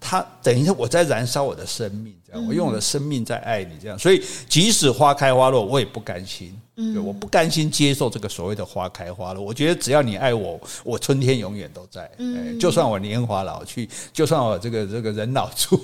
[0.00, 6.56] 他等于说我在燃烧我的生命，这样我用我的生命在爱你，这样，所以即使花开花落，我也不甘心。
[6.78, 9.42] 嗯，我不甘心接受这个所谓的花开花落。
[9.42, 12.10] 我觉得只要你爱我，我春天永远都在。
[12.18, 15.74] 嗯，就算我年华老去，就算我这个这个人老珠。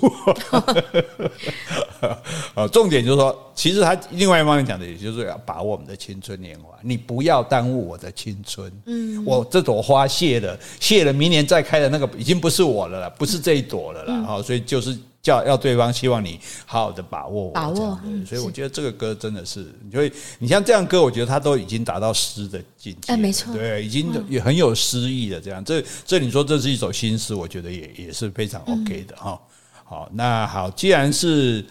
[2.53, 6.77] 啊， 重点就是说，其实他另外一方面讲的，也就是要把握我们的青春年华。
[6.83, 8.71] 你不要耽误我的青春。
[8.85, 14.21] 嗯，我这朵花谢了，谢了，明年再开的那个已经不是我了啦，不是这一朵了啦。
[14.23, 14.97] 好，所以就是。
[15.23, 25.63] 叫要对方希望你好好的把握我，把握，所以我觉得这个歌真的是，你会你像这样歌，我觉得它都已经达到诗的境界，哎，没错，对，已经也很有诗意的这样。
[25.63, 29.39] 这这你说这是一首新诗，我觉得也也是非常 OK 的哈。
[29.85, 31.65] 好，那好，既然是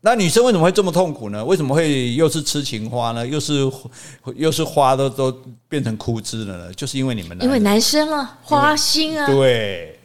[0.00, 1.44] 那女生为什么会这么痛苦呢？
[1.44, 3.24] 为什么会又是痴情花呢？
[3.24, 3.70] 又是
[4.34, 6.74] 又是花都都变成枯枝了呢？
[6.74, 10.00] 就是因为你们因为男生啊，花心啊，对。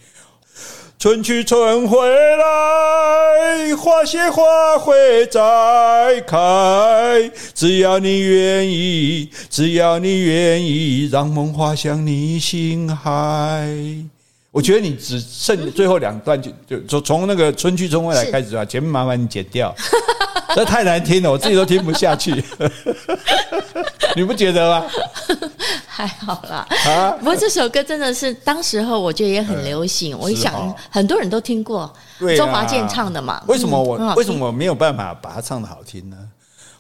[1.00, 7.32] 春去春回来，花谢花会再开。
[7.54, 13.70] 只要你愿意，只要你愿意，让梦花向你心海。
[14.50, 19.76] 我觉得你只剩最后两段，就就从从那个春去春回来开始啊，前面麻烦你剪掉，
[20.56, 22.44] 这太难听了，我自己都听不下去。
[24.16, 24.86] 你不觉得吗？
[25.86, 31.92] 还好啦，啊、不过这首歌真的是当时候我觉得也很流行，嗯、我一想很多人都听过，
[32.38, 33.42] 周华健唱的嘛。
[33.48, 36.18] 为什么我为什么我没有办法把它唱的好听呢？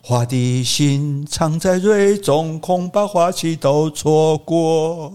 [0.02, 5.14] 花的心藏在蕊中，恐怕花期都错过。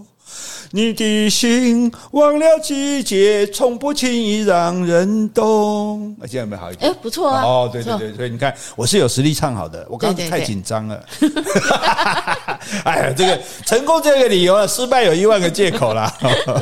[0.70, 6.16] 你的心忘了季节，从不轻易让人懂。
[6.18, 6.90] 那现在有没有好一点？
[6.90, 7.42] 哎，不错啊。
[7.42, 9.86] 哦，对对对，所以你看，我是有实力唱好的。
[9.90, 11.04] 我刚刚太紧张了。
[12.84, 16.10] 哎呀，这个成功这个理由啊，失败有一万个借口啦。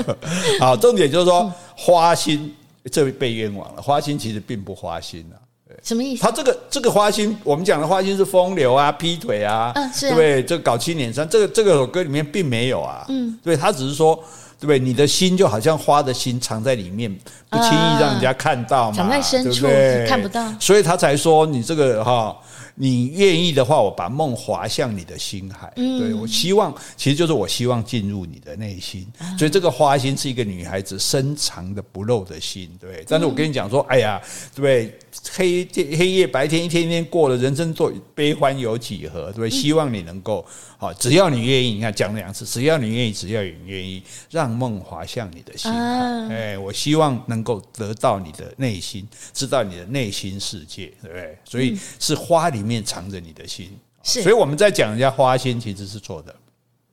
[0.58, 2.52] 好，重点就是说，花心
[2.90, 3.82] 这被冤枉了。
[3.82, 5.38] 花心其实并不花心啊。
[5.82, 6.22] 对，什么意思？
[6.22, 10.42] 他这个这个花心，我们讲的花心是风流啊、劈腿啊，嗯，是、啊，对不对？
[10.42, 14.14] 这个搞七年三，这个这个首歌里面并没有啊，嗯，对，他只是说，
[14.58, 14.78] 对不对？
[14.78, 17.10] 你的心就好像花的心藏在里面，
[17.48, 19.66] 不轻易让人家看到嘛，藏在深处，
[20.06, 22.36] 看不到，所以他才说你这个哈。
[22.74, 25.72] 你愿意的话，我把梦划向你的心海。
[25.76, 29.06] 嗯、对，我希望，其实就是我希望进入你的内心。
[29.18, 32.70] 嗯、所以这个花心是一个女孩子深藏的不露的心。
[32.80, 34.20] 对，但是我跟你讲说，哎呀，
[34.54, 34.98] 对，
[35.32, 39.32] 黑黑夜白天一天一天过了，人生做悲欢有几何？
[39.32, 40.44] 对，希望你能够。
[40.78, 46.34] 好，只要你愿意，你看讲两次，只要你愿意，只要你愿意，让梦划向你的心海。
[46.34, 51.38] 哎，我希望能够得到你的内心，知道你的内心世界，对不对？
[51.44, 53.76] 所以是花里面藏着你的心。
[54.02, 56.34] 是，所以我们在讲人家花心，其实是错的，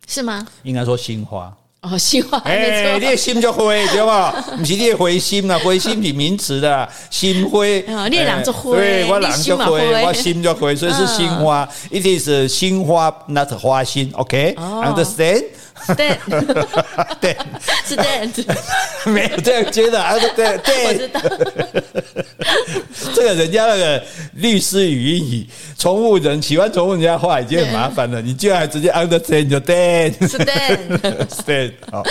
[0.07, 0.45] 是吗？
[0.63, 1.55] 应该说心花。
[1.81, 4.31] 哦，心花，哎，你的心就灰，知道吗？
[4.57, 7.81] 不是你的灰心啊，灰心是名词的，心灰。
[7.87, 11.69] 哦，你人就灰，对，我人就灰，我心就灰，所以是心花。
[11.91, 14.11] It is 心花，not 花心。
[14.15, 15.15] OK，understand？
[15.15, 15.51] 对，对，
[15.87, 15.95] 是
[17.95, 18.45] 这样子，
[19.09, 20.13] 没有这样接的啊？
[20.35, 21.19] 对对，我知道。
[23.13, 24.01] 这个人家那个
[24.35, 25.45] 律师语音语，
[25.77, 30.53] 重复人喜欢重复人家话已经很麻烦了，你居然还直接 understand 就对，是的，
[31.35, 31.73] 是的。
[31.91, 32.03] 好，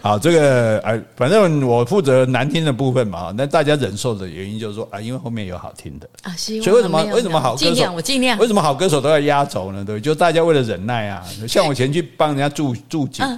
[0.00, 9.84] 好，这个哎，反正我负责难听的部分嘛，那大家忍受的原因就是说啊，因为后面有好听的啊，所以为什么为什么好歌手我尽量，为什么好歌手都要压轴呢？
[9.84, 12.74] 对，就大家为了忍耐啊，像我前去帮人家助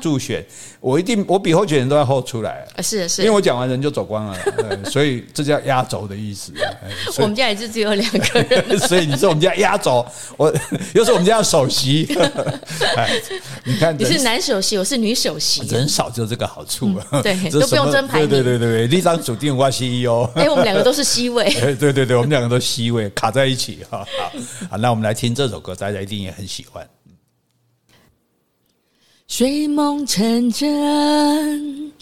[0.00, 0.44] 助助选，
[0.80, 4.36] 我一定我比候选人都要后出来，是是，因为我讲完人就走光了，
[4.90, 6.52] 所以这叫压轴的意思。
[7.18, 10.04] 我们家也是只有两个人， 所以你是我们家压轴，
[10.36, 10.54] 我
[10.94, 12.06] 又是我们家首席。
[13.64, 15.66] 你看你是男首席，我是女首席。
[15.68, 18.28] 人少就这个好处，对，都不用争排名。
[18.28, 20.30] 对对对对，立张主定挂 CEO。
[20.34, 21.48] 哎，我们两个都是 C 位。
[21.78, 23.80] 对对对，我们两个都 C 位，卡在一起。
[23.88, 24.06] 好，
[24.70, 26.86] 好，那我们来听这首歌，大家一定也很喜欢。
[29.36, 31.92] 睡梦成真，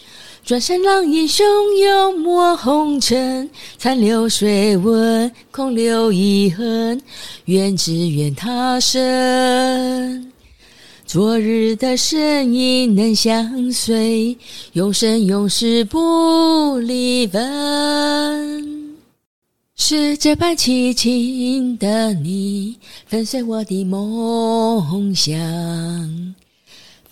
[0.44, 1.42] 转身浪影汹
[1.82, 7.00] 涌抹红尘，残流水纹，空留遗恨，
[7.46, 10.30] 愿只愿他生。
[11.06, 14.36] 昨日的身影能相随，
[14.74, 18.92] 永生永世不离分。
[19.74, 25.34] 是这般凄情的你，粉碎我的梦想，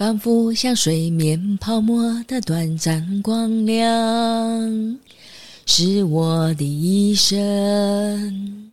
[0.01, 4.99] 仿佛像水面泡沫的短暂光亮，
[5.67, 8.73] 是我的一生。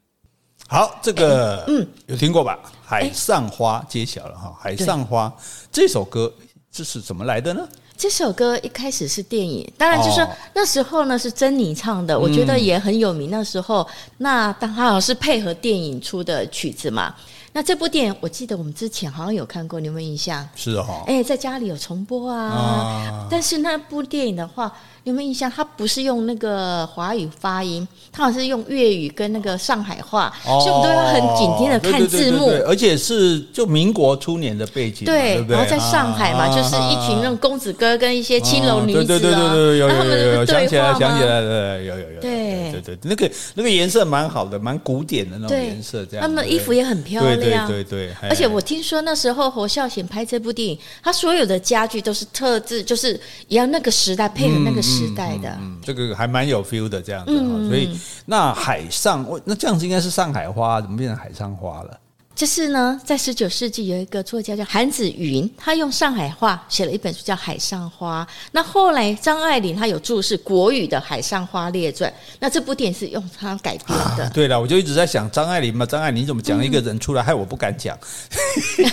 [0.69, 2.57] 好，这个嗯，有听过吧？
[2.81, 5.29] 海上花揭晓了哈，海上花
[5.69, 6.33] 这首歌
[6.71, 7.67] 这是怎么来的呢？
[7.97, 13.29] 这首歌一开始是电影，当然就是说那时候呢是珍妮唱的，我觉得也很有名。
[13.29, 13.85] 那时候
[14.19, 17.13] 那当然是配合电影出的曲子嘛。
[17.57, 20.47] 那这部电影我记得我们之前好像有看过，你有没有印象？
[20.55, 23.27] 是哈，哎，在家里有重播啊。
[23.31, 24.71] 但是那部电影的话。
[25.07, 25.49] 有没有印象？
[25.49, 32.39] 他不是用那个华语发音，他好像是用粤语跟那个上海话，哦、所以我们都要很紧贴的看字幕。
[32.39, 46.21] 对对对对对，而且是就民国初年的背景，对，对对，然后在上海嘛，啊、就是一群那种公子哥跟一些青楼女子啊，对对对对对，有有有有，想起来想起来了，有有有，对对对，那个那个颜色蛮好的，蛮古典的那种颜色，这样。
[46.21, 48.29] 他们衣服也很漂亮，对对对。
[48.29, 53.17] 而且我听说那时候侯孝贤拍这部电影，他所有的家具都是特制，就是
[53.47, 55.49] 一样那个时代配合那个时代的。
[55.59, 61.99] 嗯这个还蛮有 feel 的，这样子，嗯、所以那海上，那这样子应该是上海花，怎么变成海上花了？
[62.35, 68.23] 就是呢，在十九世纪有一个作家叫韩子云，他用上海话写了一本书叫《海上花》。
[68.51, 74.25] 那后来张爱玲她有注释国语的《海上花列传》，那这部电影是用它改编的。
[74.25, 77.97] 啊、对了，我就一直在想张爱玲嘛，张爱玲怎么讲一个人出来，害我不敢讲。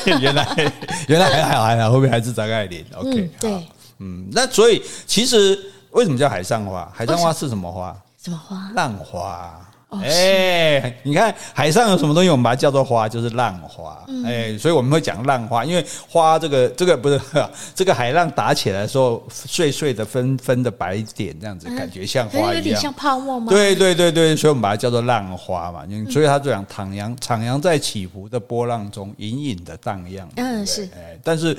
[0.07, 0.73] 嗯、 原来
[1.09, 2.83] 原来还好还好，后面还是张爱玲。
[2.95, 5.59] OK，嗯对，嗯，那所以其实。
[5.95, 6.89] 为什么叫海上花？
[6.95, 7.97] 海上花是什么花？
[8.23, 8.71] 什么花？
[8.75, 9.61] 浪花。
[10.03, 13.97] 哎、哦，你看海上有什么东西，我们把它叫做花，就是浪花。
[14.25, 17.21] 哎、嗯，所以我们会讲浪花，因为花这个这个不是
[17.77, 23.47] 这个海浪打起来的时候，碎碎的纷纷的白点，这样子感觉像花一样，嗯、有点像泡沫吗？
[23.51, 25.85] 对对对对，所以我们把它叫做浪花嘛。
[26.11, 30.29] 所以它就讲徜徉徜徉在起伏的波浪中，隐隐的荡漾。
[30.35, 30.89] 嗯，是。
[30.97, 31.57] 哎，但是。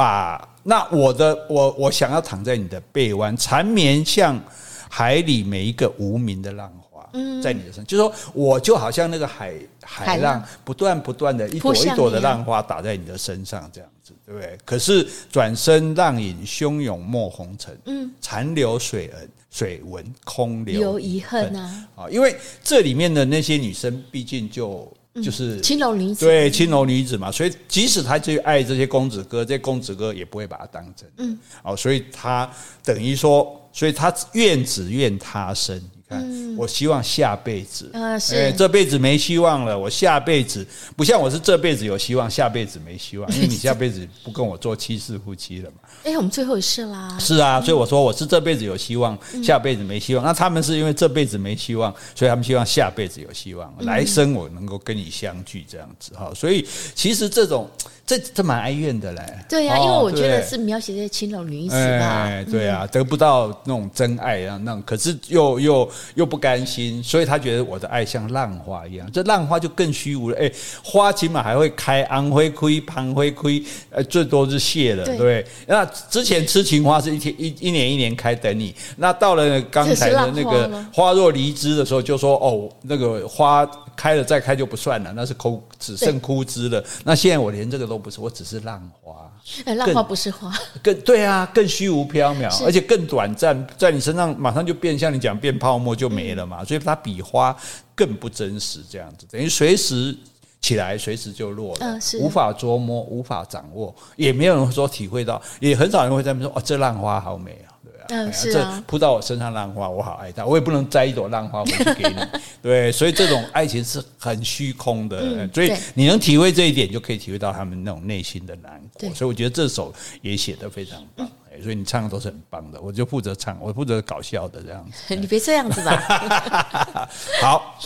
[0.00, 4.40] 把那我的我我想要躺在你的臂弯，缠绵像
[4.88, 14.58] 海里每一个无名的浪花，嗯在你的身上，就是说我就好像那个海海浪不断不断的一朵一朵的浪花打在你的身上这样子，对不对？
[14.64, 21.88] 可是转身浪影汹涌没红尘，嗯，残留水纹水纹空留遗恨啊！
[21.94, 22.34] 啊，因为
[22.64, 31.10] 这里面的那些女生，毕竟就就是青楼女子，对青楼女子嘛，所以即使他去爱这些公子哥，这些公子哥也不会把他当真。
[31.18, 32.48] 嗯，哦，所以他
[32.84, 35.80] 等于说，所以他怨只怨他生。
[36.10, 39.78] 嗯，我希望下辈子，呃，是，欸，这辈子没希望了。
[39.78, 45.76] 我下辈子不像我是这辈子有希望，下辈子没希望， 因为你下辈子不跟我做七世夫妻了嘛。
[46.04, 47.16] 哎，我们最后一世啦。
[47.18, 50.24] 是啊，所以我说我是这辈子有希望，下辈子没希望。
[50.24, 56.32] 那他们是因为这辈子没希望，所以他们希望下辈子有希望，来生我能够跟你相聚这样子哈。
[56.34, 57.70] 所以其实这种。
[58.06, 70.36] 这这蛮哀怨的嘞，对呀、啊，因为我觉得是描写这些青楼女子吧，哎，对啊，得不到那种真爱啊，那种可是又又又不甘心，所以他觉得我的爱像浪花一样，这浪花就更虚无了。
[70.36, 70.50] 哎，
[70.82, 75.46] 花起码还会开，安会开，胖会亏，呃，最多是谢了，对，对。
[75.68, 86.82] 那之前痴情花是一天一一年一年开等你，那到了刚才的那个花若离枝的时候，就说哦，那个花开了再开就不算了，那是枯只剩枯枝了。
[87.04, 88.00] 那现在我连这个都。
[88.00, 89.30] 不是，我只是浪花。
[89.64, 96.58] 哎，浪花不是花，更对啊，更虚无缥缈，而且更短暂，在你身上马上就变，像你讲变泡沫就没了嘛。
[96.60, 97.56] 嗯、所以它比花
[97.94, 100.16] 更不真实，这样子等于随时
[100.60, 107.69] 起来，随时就落了，嗯、无法捉摸，无法掌握，也没有人说体会到，也很少人会在那边说哦，这浪花好美啊。
[108.08, 112.16] 嗯，是扑到我身上浪花，我好爱他，我也不能摘一朵浪花回去给你，
[112.62, 119.08] 对，所以这种爱情是很虚空的，嗯、所以你能体会这一点，就可以体会到他们那种内心的难过。
[119.14, 125.14] 所以我觉得这首也写得非常棒，嗯、所以你唱的都是很棒的，我就负责唱，我负责搞笑的这样子。
[125.16, 127.08] 你别这样子吧。
[127.40, 127.78] 好，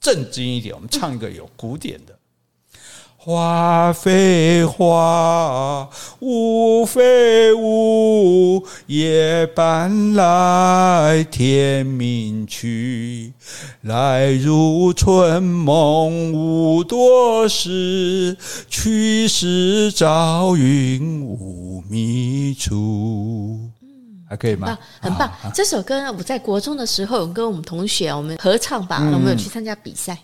[0.00, 2.16] 正经一点，我们唱一个有古典的。
[3.26, 13.32] 花非花，雾非雾，夜半来，天明去。
[13.80, 18.36] 来如春梦无多时，
[18.68, 23.58] 去时朝云无觅处。
[24.28, 24.78] 还可以吗？
[25.00, 25.28] 很棒！
[25.52, 30.16] 这首歌呢，我在国中的时候有跟我们同学我们合唱吧，我们有去参加比赛。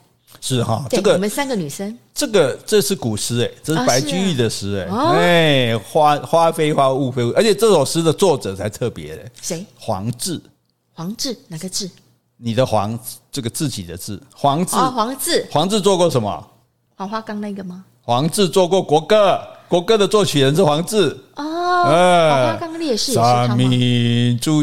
[0.45, 9.64] 是哈，这个我们三个女生，这个这是古诗哎，这是白居易的诗哎，哎，花花非花，雾非雾，而且这首诗的作者才特别嘞，谁？
[9.78, 10.43] 黄志，
[10.93, 11.88] 黄志哪个志？
[12.38, 12.99] 你的黄，
[13.30, 16.51] 这个自己的字，黄志，黄志，黄志做过什么？
[16.97, 17.84] 黄花岗那个吗？
[18.03, 19.40] 黄志做过国歌，
[19.72, 23.56] 国歌的作曲人是黄志哦，黄花岗烈士也是他吗？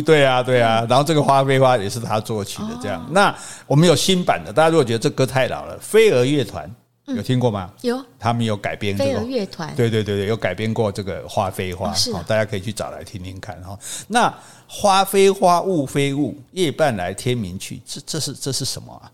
[0.06, 3.04] 对啊，对啊，然后这个花非花也是他作曲的，这样。
[3.10, 3.36] 那
[3.66, 6.72] 我们有新版的，大家如果觉得这歌太老了，飞儿乐团
[7.08, 7.72] 有听过吗？
[7.82, 13.76] 有，他们有改编这个飞儿乐团，对对对对，有改编过这个花非花，好，大家可以去找来听听看哈。
[14.08, 14.32] 那
[14.68, 19.10] 花非花，雾非雾，夜半来，天明去，这这是这是什么啊？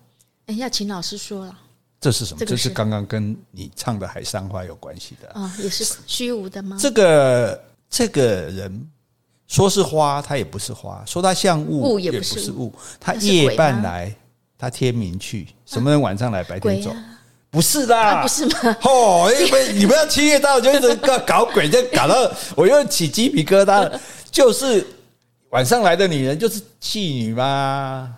[0.47, 1.57] 哎，要请老师说了。
[1.99, 2.39] 这是什么？
[2.39, 6.77] 这，这是刚刚跟你唱的《海上花》有关系的啊、哦，也是虚无的吗？
[6.79, 8.87] 这个这个人
[9.47, 12.73] 说是花，他也不是花；说他像雾，雾也不是雾。
[12.99, 14.15] 他夜半来，
[14.57, 15.47] 他天明去。
[15.65, 16.91] 什么人晚上来，白天走？
[16.91, 17.19] 啊、
[17.49, 18.77] 不是啦、啊，不是吗？
[18.83, 23.91] 哦，因为你不要七月到就一直搞搞鬼，就搞到我又起鸡皮疙瘩。
[24.29, 24.85] 就是
[25.51, 28.13] 晚上来的女人，就是妓女吗？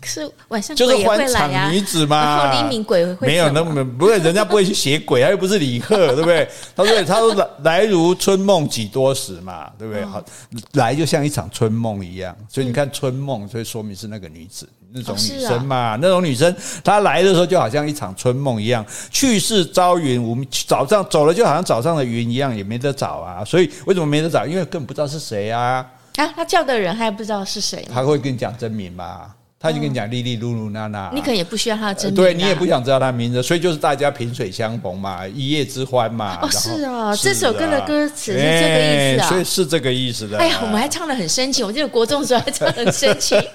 [0.00, 6.48] 可是晚上就是欢场女子嘛，然后黎明鬼会没有那么不会，人家不会去写鬼，他又不是李贺，对不对？
[6.76, 10.04] 他说他说来来如春梦几多时嘛，对不对？
[10.04, 10.22] 好，
[10.74, 23.44] 来就像一场春梦一样，所以你看春梦，所以说明是那个女子那种女生嘛，那种女生她来的时候就好像一场春梦一样，去世朝云无，早上走了就好像早上的云一样，也没得找啊。
[23.44, 24.46] 所以为什么没得找？
[24.46, 25.84] 因为根本不知道是谁啊。
[26.16, 29.34] 啊，他叫的人还不知道是谁，他会跟你讲真名吗？
[29.60, 36.38] 他就跟你讲丽丽露露娜娜，你可能也不需要他的真名，对你也不想知道他名字，所以就是大家萍水相逢嘛，一夜之欢嘛。
[36.40, 40.38] 哦，是啊，这首歌的歌词是这个意思啊，所以是这个意思的。
[40.38, 43.36] 哎呀，我们还唱的很深情，我记得国中的时候还唱得很深情。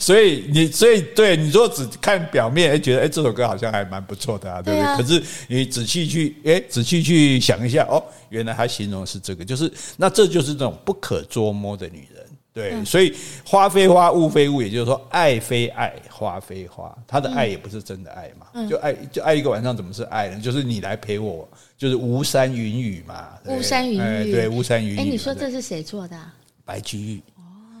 [0.00, 4.96] 所以你，所以对你说只看表面，哎，觉得哎这首歌好像还蛮不错的啊，对不对？
[4.96, 12.15] 可是你仔细去，哎，仔细去想一下，哦，原来他形容的是这个，就是那这就是这种不可捉摸的女人。
[12.56, 20.40] 对，所以花非花，雾非雾，也就是说，爱非爱，花非花，他的爱也不是真的爱嘛，就爱就爱一个晚上，怎么是爱呢？
[20.40, 21.46] 就是你来陪我，
[21.76, 24.98] 就是巫山云雨嘛，巫山云雨，对，巫山云雨。
[24.98, 26.18] 哎，你说这是谁做的？
[26.64, 27.22] 白居易。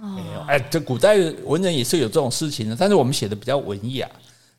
[0.02, 1.16] 哦，没有，哎，这古代
[1.46, 4.06] 文人也是有这种事情的，但是我们写的比较文雅，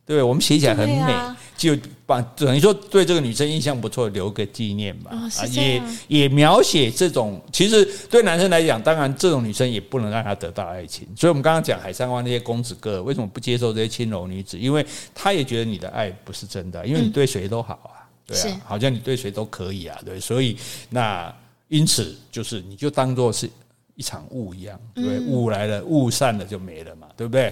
[0.03, 1.13] 对，我们写起来很美。
[1.57, 5.11] 就把等于说对这个女生印象不错，留个纪念吧。
[5.11, 11.07] 哦、啊，也也描写这种，其实对男生来讲，当然这种女生也不能让他得到爱情。
[11.15, 14.57] 所以我们刚刚讲海上花那些公子哥为什么不接受这些青楼女子？
[14.57, 14.85] 因为
[15.15, 20.55] 他也觉得你的爱不是真的，因为你对谁都好啊，对啊，好像你对谁都可以啊，对，所以
[20.91, 21.33] 那
[21.67, 23.49] 因此就是你就当做是。
[23.97, 27.51] 一场雾一样，对，雾来了，雾散了就没了嘛，对不对？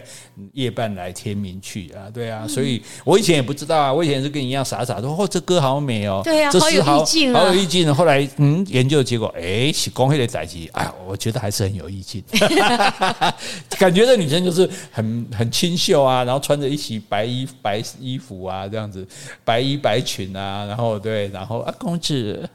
[0.54, 7.96] 夜半来，天明去啊，对啊，所以我以前也不知道啊，我以前是跟你一样傻傻的说，哦，这歌好美哦，对啊，这诗好，好有意境啊，好有意境。
[7.96, 12.24] 后来嗯，研究的结果，哎，是公开的载机，哎，我觉得还是很有意境，
[13.80, 19.04] 感觉这女生就是很很清秀啊，然后穿着一袭白衣白衣服啊，这样子
[19.44, 22.48] 白衣白裙啊，然后对，然后啊，公子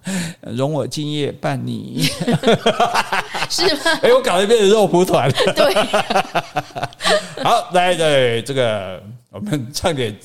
[0.42, 2.08] 容我今夜伴你，
[3.50, 3.79] 是。
[4.02, 5.30] 哎，我搞得变成肉蒲团。
[5.32, 5.74] 对，
[7.44, 10.16] 好，来，对这个，我们唱点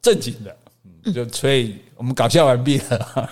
[0.00, 0.56] 正经的。
[1.12, 3.30] 就所以我们搞笑完毕了，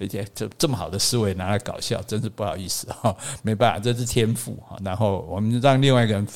[0.00, 4.76] 而且这这么好的思维拿来搞笑，真是不好意思哈，没办法，这是天赋哈。
[4.84, 6.26] 然后我们让另外一个人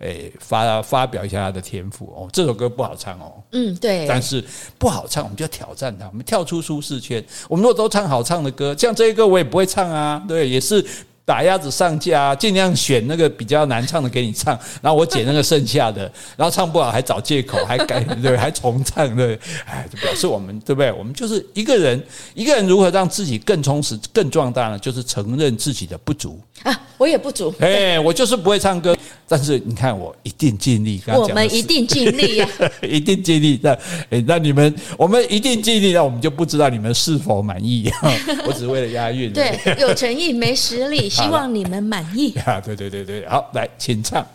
[0.00, 2.28] 诶发发表一下他的天赋哦。
[2.32, 4.44] 这首歌不好唱哦，嗯对，但是
[4.76, 7.24] 不好唱，我们就要挑战他，我们跳出舒适圈。
[7.48, 10.84] 我们如果都唱好唱的歌，像这一个我也不会唱啊，对，也是。
[11.28, 20.90] 打鸭子上架，尽量选那个比较难唱的给你唱， 然后我剪那个剩下的，然后唱不好还找借口，还改 对，还重唱对，哎，就表示我们对不对？
[20.90, 22.02] 我们就是一个人，
[22.32, 24.78] 一个人如何让自己更充实、更壮大呢？
[24.78, 28.96] 就是承认自己的不足啊，我也不足，哎，我就是不会唱歌，
[29.28, 32.48] 但是你看我一定尽力，我们一定尽力呀，
[32.82, 33.58] 一定尽力。
[33.62, 33.70] 那
[34.10, 37.90] 哎，那你们我们一定尽力，那我们就不知道你们是否满意。
[38.46, 41.08] 我只是为了押韵，对，有诚意没实力。
[41.10, 42.60] 希望你们满意啊！
[42.60, 44.26] 对对对对，好，来，请唱。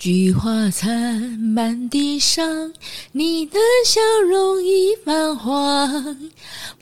[0.00, 2.72] 菊花残，满地伤，
[3.12, 6.16] 你的笑容已泛黄。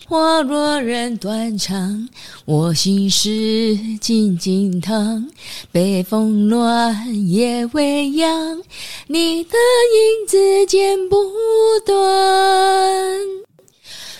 [0.06, 2.08] 花落人断肠，
[2.44, 5.26] 我心事静静躺。
[5.72, 8.62] 北风暖，夜未央，
[9.08, 10.38] 你的影子
[10.68, 11.16] 剪不
[11.84, 11.98] 断。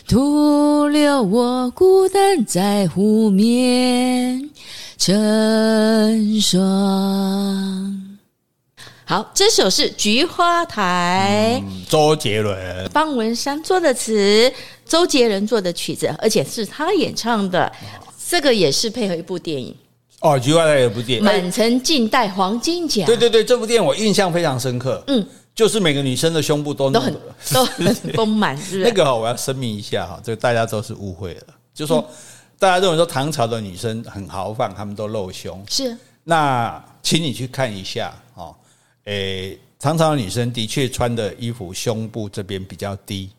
[0.09, 4.51] 徒留我孤单在湖面
[4.97, 8.08] 成双。
[9.09, 14.53] 好，这首是《菊花台》，嗯，周杰伦、方文山做的词，
[14.85, 17.73] 周杰伦做的曲子，而且是他演唱的。
[18.29, 19.75] 这个也是配合一部电影
[20.21, 23.07] 哦，《菊花台》有部电影，满城尽带黄金甲。
[23.07, 25.03] 对对对，这部电影我印象非常深刻。
[25.07, 25.27] 嗯。
[25.55, 27.17] 就是每个女生的胸部都都很
[27.55, 28.85] 都很 丰满，是不是？
[28.85, 31.43] 那个我要声明一下哈，这个大家都是误会了。
[31.73, 32.07] 就是说
[32.59, 35.65] 大家认为说唐朝的女生很豪放，她们都露胸。
[35.71, 35.97] 是。
[36.25, 38.15] 那请你去看一下
[39.09, 43.31] 哦，诶，唐朝的女生的确穿的衣服胸部这边比较低，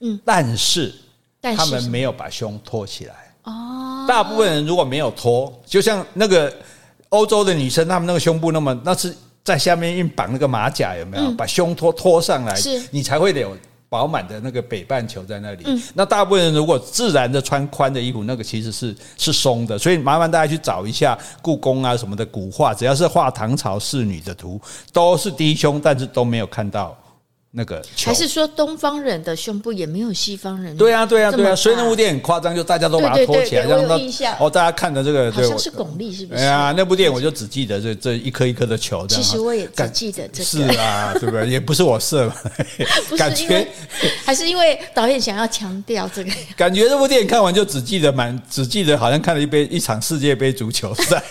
[0.00, 0.92] 嗯，但是
[1.40, 3.14] 她们没有把胸托起来。
[3.44, 4.04] 哦。
[4.08, 6.52] 大部分人如果没有托，就像那个
[7.10, 9.14] 欧洲的女生，她们那个胸部那么那是。
[9.44, 11.28] 在下面硬绑那个马甲有没有？
[11.32, 12.56] 把胸托托上来，
[12.92, 13.56] 你才会有
[13.92, 15.66] 饱满的那个北半球在那里。
[15.92, 19.78] 那大部分人如果自然的穿宽的衣服，那个其实是是松的。
[19.78, 24.58] 所以麻烦大家去找一下故宫啊什么的古画，只要是画唐朝仕女的图，
[24.94, 26.96] 都是低胸，但是都没有看到。
[27.54, 30.74] 那个还是说东方人的胸部也没有西方人？
[30.74, 33.94] 对啊，对啊，对啊，所以那部电影很夸张，就大家都把它托起来，让他
[34.40, 36.40] 哦，大家看的这个好像是巩俐，是不是？
[36.42, 39.06] 哎呀，那部电影我就只记得这这一颗一颗的球。
[39.06, 40.44] 其实我也只记得这个。
[40.44, 41.46] 是啊，对不对？
[41.46, 42.34] 也不是我射嘛，
[43.18, 43.68] 感觉
[44.24, 46.30] 还是因为导演想要强调这个。
[46.56, 51.22] 感觉这部电影看完就只记得满，只记得好像看了一杯一场世界杯足球赛，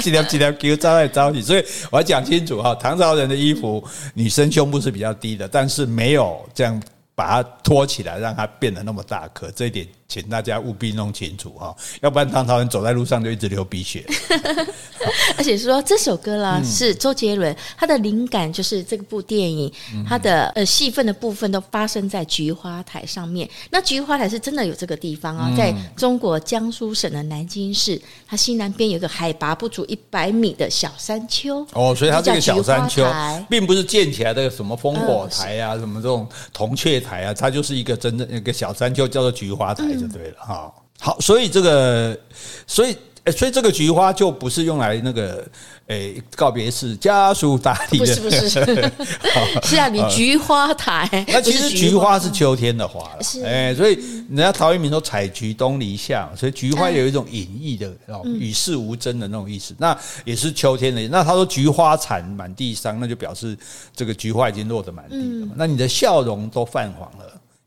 [0.00, 1.42] 记得记得给我招来招去。
[1.42, 3.82] 所以我要讲清楚哈，唐朝人的衣服，
[4.14, 5.48] 女生胸部是比较低的。
[5.58, 6.82] 但是没有这样
[7.14, 9.88] 把它托起来，让它变得那么大颗，这一点。
[10.08, 14.04] 请大家务必弄清楚哈，要不然唐朝人走在路上就一直流鼻血。
[15.36, 19.70] 而且说这首歌啦，是周杰伦，他的灵感就是这部电影，
[20.08, 23.48] 他的呃戏份的部分都发生在菊花台上面。
[23.70, 31.66] 那菊花台是真的有这个地方啊，在中国江苏省的南京市，它西南边有个海拔不足一百米的小山丘。
[31.72, 33.04] 哦，所以它这个小山丘
[33.50, 39.84] 并不是建起来的什么烽火台啊，什么这种铜雀台啊，它就是一个真正一个小山丘，叫做菊花台。
[39.96, 42.18] 就对了哈，好，所以这个，
[42.66, 45.46] 所以哎，所以这个菊花就不是用来那个。
[45.88, 48.50] 哎，告别式家属打理的不是不是，
[49.62, 51.08] 是啊，你菊花台。
[51.28, 53.94] 那其实菊花是秋天的花了，哎，所以
[54.28, 59.76] 人家陶渊明说“采菊东篱下”，所以菊花有一种隐逸的哦，与世无争的那种意思。
[59.78, 61.00] 那也是秋天的。
[61.06, 63.56] 那他说“菊花残，满地伤”，那就表示
[63.94, 65.52] 这个菊花已经落得满地了嘛。
[65.56, 67.15] 那你的笑容都泛黄了，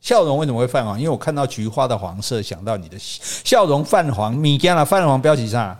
[0.01, 0.97] 笑容为什么会泛黄？
[0.97, 4.33] 因为我看到菊花的黄色，想到你的笑容泛黄。
[4.33, 5.77] 米加了泛黄标题上，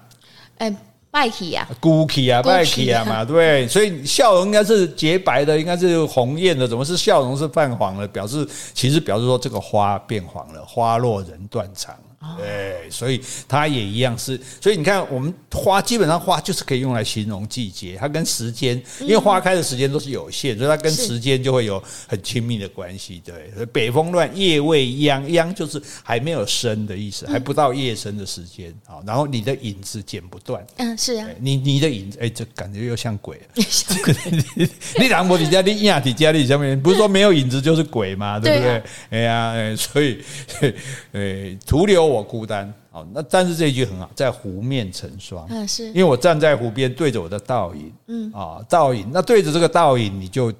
[0.57, 0.76] 哎。
[1.11, 8.07] 白气呀，孤气啊，白气啊嘛，对，所以笑容应该是洁白的，应该是红艳的，怎么是笑容是泛黄的？
[8.07, 11.95] 表示其实表示说这个花变黄了，花落人断肠。
[12.38, 23.22] 对，所以它也一样是，所以你看，我们花基本上花就是可以用来形容季节，它跟时间，因为花开的时间都是有限，所以它跟时间就会有很亲密的关系。
[23.24, 28.99] 对，北风乱，夜未央，央就是还没有生的意思，还不到夜深的时间啊。
[29.07, 34.13] 然后你的影子剪不断，嗯，是啊，你你的影子，哎，这感觉又像鬼， 像鬼，
[34.99, 38.38] 你两伯你家你亚底家里下面不是说没有影子就是鬼吗？
[38.41, 38.84] 对不对？
[39.11, 40.22] 哎呀，哎，所以，
[41.13, 42.09] 哎，徒留。
[42.10, 45.88] 我孤单，好，那但是这一句很好，在湖面成双，嗯，是。
[45.88, 48.32] 因为我站在湖边对着我的倒影，嗯。
[48.34, 50.51] 啊，倒影，那对着这个倒影，你就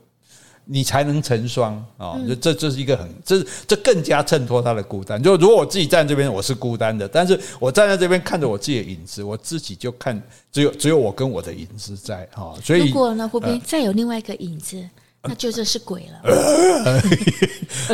[0.66, 1.74] 你才能成双。
[1.98, 5.22] 啊，这这这是一个很，这这更加衬托他的孤单。
[5.22, 10.22] 就如果我自己站这边，我是孤单的，但是我站在这边看着我自己的影子，我自己就看
[10.52, 12.28] 只有只有我跟我的影子在。
[12.36, 14.84] 啊，所以如果呢湖边再有另外一个影子。
[15.24, 17.02] 那就这是鬼了。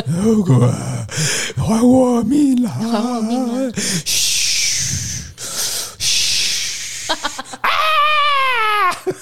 [0.06, 0.72] 如果
[1.56, 3.72] 还我命了，还我命了。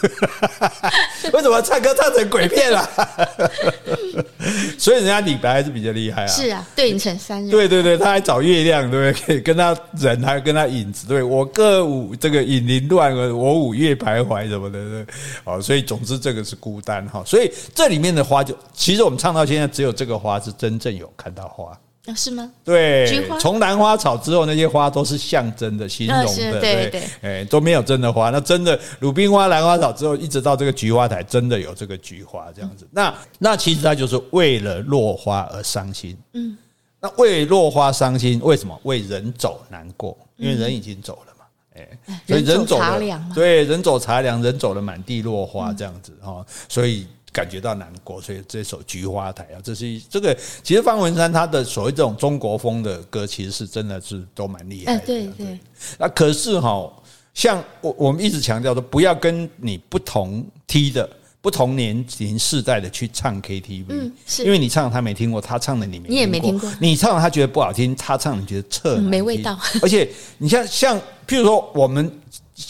[1.33, 2.89] 为什么唱歌唱成鬼片了？
[4.79, 6.27] 所以人家李白还是比较厉害啊。
[6.27, 7.51] 是啊，对影成三人。
[7.51, 9.27] 对对对，他还找月亮，对不对？
[9.27, 11.07] 可以跟他人，还跟他影子。
[11.07, 14.79] 对，我歌舞这个影零乱，我舞月徘徊什么的。
[14.91, 15.07] 对，
[15.45, 17.23] 哦，所以总之这个是孤单哈。
[17.25, 21.73] 所以这里面的花就，其实我们唱到现在，只有这个花是真正有看到花。
[22.07, 22.53] 啊，是吗？
[22.63, 28.29] 对，从兰花草之后，那些花都是象征的、形容的，对对，哎，都没有真的花。
[28.29, 32.87] 那真的鲁冰花、兰花草之后，一直到这个菊花台，真的有这个菊花这样子。
[32.91, 36.15] 那那其实它就是为了落花而伤心。
[36.35, 36.55] 嗯，
[37.01, 38.79] 那为落花伤心，为什么？
[38.83, 41.47] 为人走难过，因为人已经走了嘛。
[41.75, 41.89] 哎，
[42.29, 47.07] 所以人走了，对，人走茶凉，人走了满地落花这样子哈，所以。
[47.35, 50.32] 感觉到难过，所以这首《菊花台》啊，这是这个
[50.62, 55.05] 其实方文山他的所谓这种中国风的歌，其实是真的是都蛮厉害的。
[55.05, 55.59] 对对。
[55.99, 56.89] 那可是哈，
[57.35, 61.11] 像我我们一直强调说，不要跟你不同梯的、
[61.41, 69.59] 不同年龄世代的去唱 KTV，嗯，是因为你唱他没听过，他唱的你没你也没听过，你唱他觉得不好听，他唱你觉得彻没味道。
[69.82, 70.09] 而且
[70.39, 72.20] 你像像譬如说我们。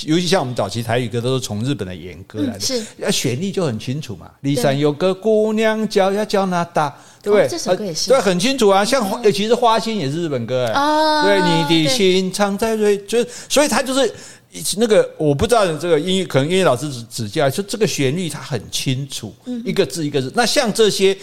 [0.07, 4.31] 尤其像我们早期台语歌都是从日本的演歌来的，是，那旋律就很清楚嘛。
[4.43, 6.89] 骊山有个姑娘叫呀叫那达，
[7.23, 7.47] 对不对？
[7.47, 8.83] 这首歌也是，对，很清楚啊。
[8.83, 14.11] 像花，其实花心也是日本歌哎，对，你的心藏在蕊，就是，所以他就是
[14.79, 19.35] 那个，我不知道这个音乐，可能音乐老师指指教，说这个旋律它很清楚，
[19.67, 20.33] 一个字一个字。
[20.35, 21.15] 那像这些。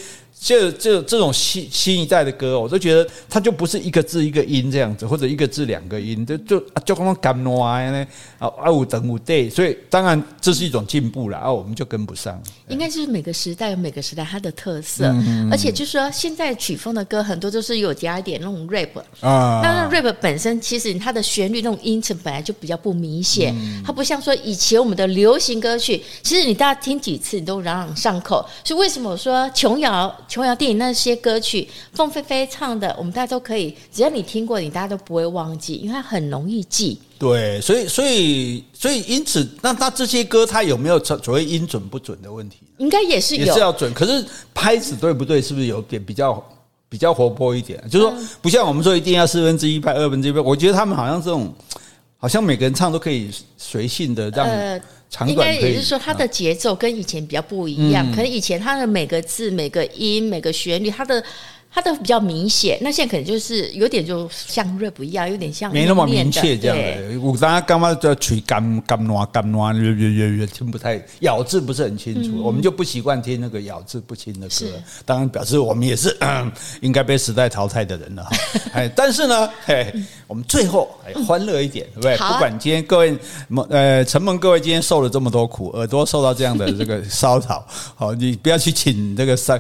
[0.44, 8.08] 这这这种新新一代的歌，我都觉得它就不是一个字一个音这样子，或者一个字两个音，就就就刚刚干暖呢
[8.40, 12.42] 啊啊五等五对，所以当然这是一种进步了啊，我们就跟不上。
[12.70, 15.14] 应该就是每个时代有每个时代它的特色，
[15.52, 23.54] 而且就是说现在曲风的歌很多都是有加一点那种 rap 啊，那 rap 本身其实它的旋律那种音程本来就比较不明显，
[23.86, 30.12] 它不像说以前我们的流行歌曲，其实你大家听几次你都朗朗上口，所以为什么我说琼瑶？
[30.32, 36.98] 琼瑶电影那些歌曲，凤飞飞唱的，我们大家都可以，只要你听过，你大家都不会忘记，因为它很容易记。
[37.20, 42.60] 对，所以所以所以因此，那那这些歌它有没有所谓音准不准的问题？
[42.78, 43.94] 应该也是有，也是要准。
[43.94, 45.42] 可是拍子对不对？
[45.42, 46.42] 是不是有点比较
[46.88, 47.84] 比较活泼一点？
[47.90, 50.40] 就是说，不像我们说一定要四分之一拍、二分之一拍。
[50.40, 51.54] 我觉得他们好像这种，
[52.16, 54.48] 好像每个人唱都可以随性的让。
[55.20, 58.10] 呃应该也是说，它的节奏跟以前比较不一样。
[58.12, 61.24] 可能以前它的每个字、每个音、每个旋律，它的。
[61.74, 67.18] 它都比较明显，那现在可能就是有点就像 rap 一样，有点像没那么明确这样的。
[67.22, 74.66] 我刚刚刚刚叫吹干干暖干暖，略略略略听不太咬字不是很清楚，我们就不习惯听那个咬字不清的歌。
[75.06, 76.14] 当然表示我们也是
[76.82, 78.32] 应该被时代淘汰的人了哈。
[78.74, 79.94] 哎，但是呢，嘿，
[80.28, 82.18] 我们最后哎欢乐一点，对不对？
[82.18, 83.18] 不管今天各位
[83.70, 87.66] 呃承蒙各位今天受了这么多苦，耳朵受到这样的这个骚扰，
[87.96, 89.58] 好，你不要去请这个三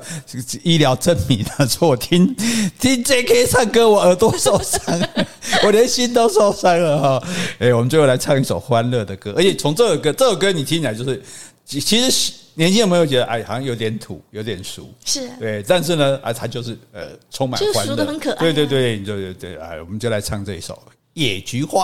[0.62, 2.01] 医疗证明啊，说我。
[2.02, 2.36] 听
[2.80, 3.46] 听 J.K.
[3.46, 5.00] 唱歌，我耳朵受伤，
[5.64, 7.28] 我连心都受伤了哈。
[7.60, 11.22] 哎，我们最后来唱一首欢乐的歌，而且从这首歌，这首歌你听起来就是，
[11.64, 20.74] 其实年轻人没有觉得哎，好像有点土，有点俗，是对，但是呢，啊，它就是呃，充满欢乐，很可爱，对对对，对对对，哎，我们就来唱这一首
[21.14, 21.84] 《野菊花》。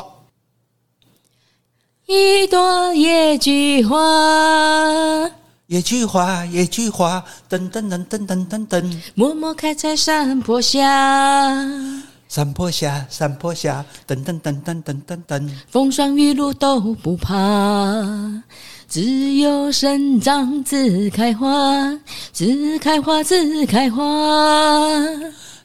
[2.07, 3.97] 一朵野菊花，
[5.67, 10.81] 野菊花，野菊花，噔噔噔噔噔噔噔，默默开在山坡下，
[12.29, 17.33] 山坡下，山坡下，噔噔噔噔噔噔噔，风霜雨露都不怕，
[18.87, 21.99] 自由生长，自开花，
[22.31, 24.01] 自开花，自开花。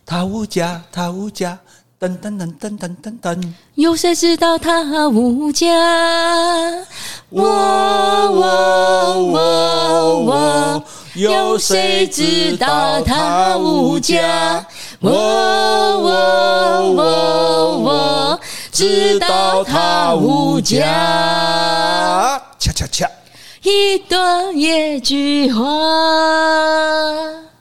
[0.04, 1.56] 他无家，他无家。
[2.02, 5.68] 噔噔噔噔噔噔噔，有谁知道他无价？
[7.28, 10.84] 我我我我，
[11.14, 14.66] 有谁知道他无价？
[14.98, 18.40] 我我我我，
[18.72, 20.82] 知道他无价。
[22.58, 23.08] 恰恰恰，
[23.62, 25.62] 一朵野菊花。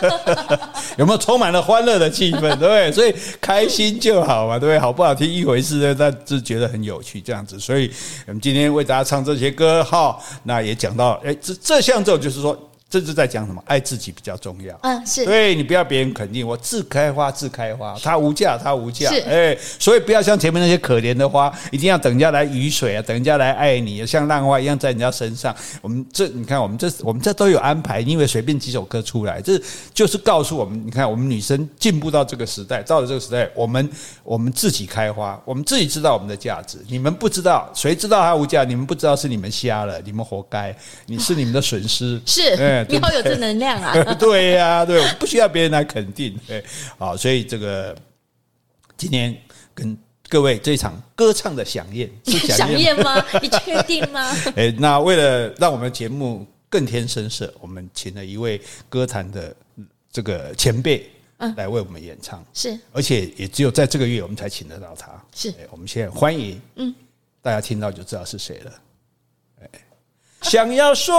[0.98, 2.40] 有没有充满了欢乐的气氛？
[2.42, 2.92] 对不对？
[2.92, 4.80] 所以开心就好嘛，对不对？
[4.80, 7.60] 好不好听一回事呢，但是觉得很有趣这样子。
[7.60, 7.92] 所以
[8.28, 12.58] 我们今天为大家唱这些歌，哈，那也讲到，哎，这这项奏就是说。
[12.92, 13.64] 这是在讲什么？
[13.66, 14.78] 爱自己比较重要。
[14.82, 15.24] 嗯，是。
[15.24, 19.10] 对，你不要别人肯定我，自开花，自开花，它无价，它无价。
[19.10, 19.22] 是。
[19.22, 25.56] 哎，所以不要像前面那些可怜的花，一定要等人家来雨水啊，等人家来爱你，像浪花一样在人家身上。
[25.82, 29.58] 我们这，你看，我们这，我们这都有安排，因为随便几首歌出来，这
[29.94, 33.90] 就是告诉我们，你看，我们女生进步到这个时代，到了这个时代，我们
[34.22, 36.78] 我们自己开花，我们自己知道我们的价值。
[36.90, 38.66] 你们不知道，谁知道它无价？
[38.66, 40.76] 你们不知道是你们瞎了，你们活该，
[41.06, 42.22] 你是你们的损失。
[42.26, 42.81] 是。
[42.84, 43.52] 哎，以后有正能。
[43.62, 46.64] 量啊， 对呀、啊，对，我不需要别人来肯定，对，
[46.98, 47.96] 好，所以这个
[48.98, 49.38] 今天
[49.74, 49.96] 跟
[50.30, 53.24] 各位这场歌唱的响宴是 响宴吗？
[53.42, 54.36] 你确定吗？
[54.56, 58.60] 哎，那为了让我们节目更添声色，我们请了一位
[58.90, 59.54] 歌坛的
[60.12, 61.08] 这个前辈
[61.56, 66.96] 来为我们演唱，是，而且也只有在这个月我们才请得到他，是，我们现在欢迎，嗯，
[67.42, 68.72] 大家听到就知道是谁了。
[70.42, 71.16] 想要说，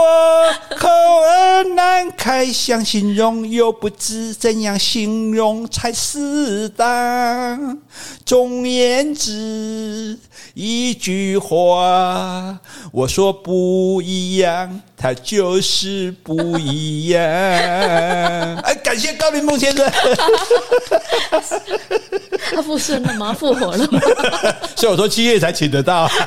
[0.77, 7.79] 口儿难开，想形容又不知怎样形容才适当。
[8.27, 10.19] 总言之，
[10.55, 12.59] 一句话，
[12.91, 17.23] 我说不一样，它就是不一样。
[18.63, 19.91] 哎，感谢高凌木先生。
[22.51, 23.33] 他复生了吗？
[23.33, 24.01] 复活了吗？
[24.77, 26.11] 所以我说七月才请得到。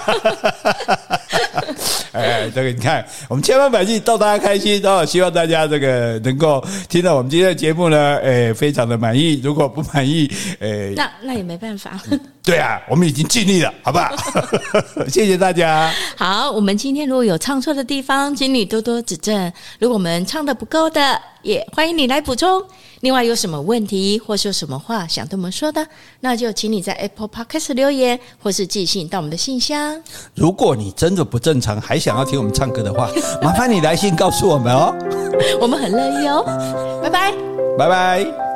[2.13, 9.41] 哎，这个你看，我们千方百计逗大家开心，然后希望大家这个能够听到我们今天的节目呢，诶，非常的满意。
[9.43, 11.99] 如果不满意，诶，那那也没办法。
[12.43, 14.15] 对啊，我们已经尽力了，好不好？
[15.09, 15.91] 谢谢大家。
[16.15, 19.51] 好，我们今天如果有唱错的地方，请你多多指正。
[19.79, 22.61] 如果我们唱的不够的，也欢迎你来补充。
[23.01, 25.85] 另外，有什么问题或是有什么话想对我们说的，
[26.21, 30.01] 那就请你在 Apple Podcast 留言，或是寄信到我们的信箱。
[30.33, 33.09] 如果你真的不正常，还想要听我们唱歌的话，
[33.43, 34.93] 麻烦你来信告诉我们哦。
[35.61, 36.43] 我们很乐意哦。
[37.03, 37.31] 拜拜，
[37.77, 38.54] 拜拜。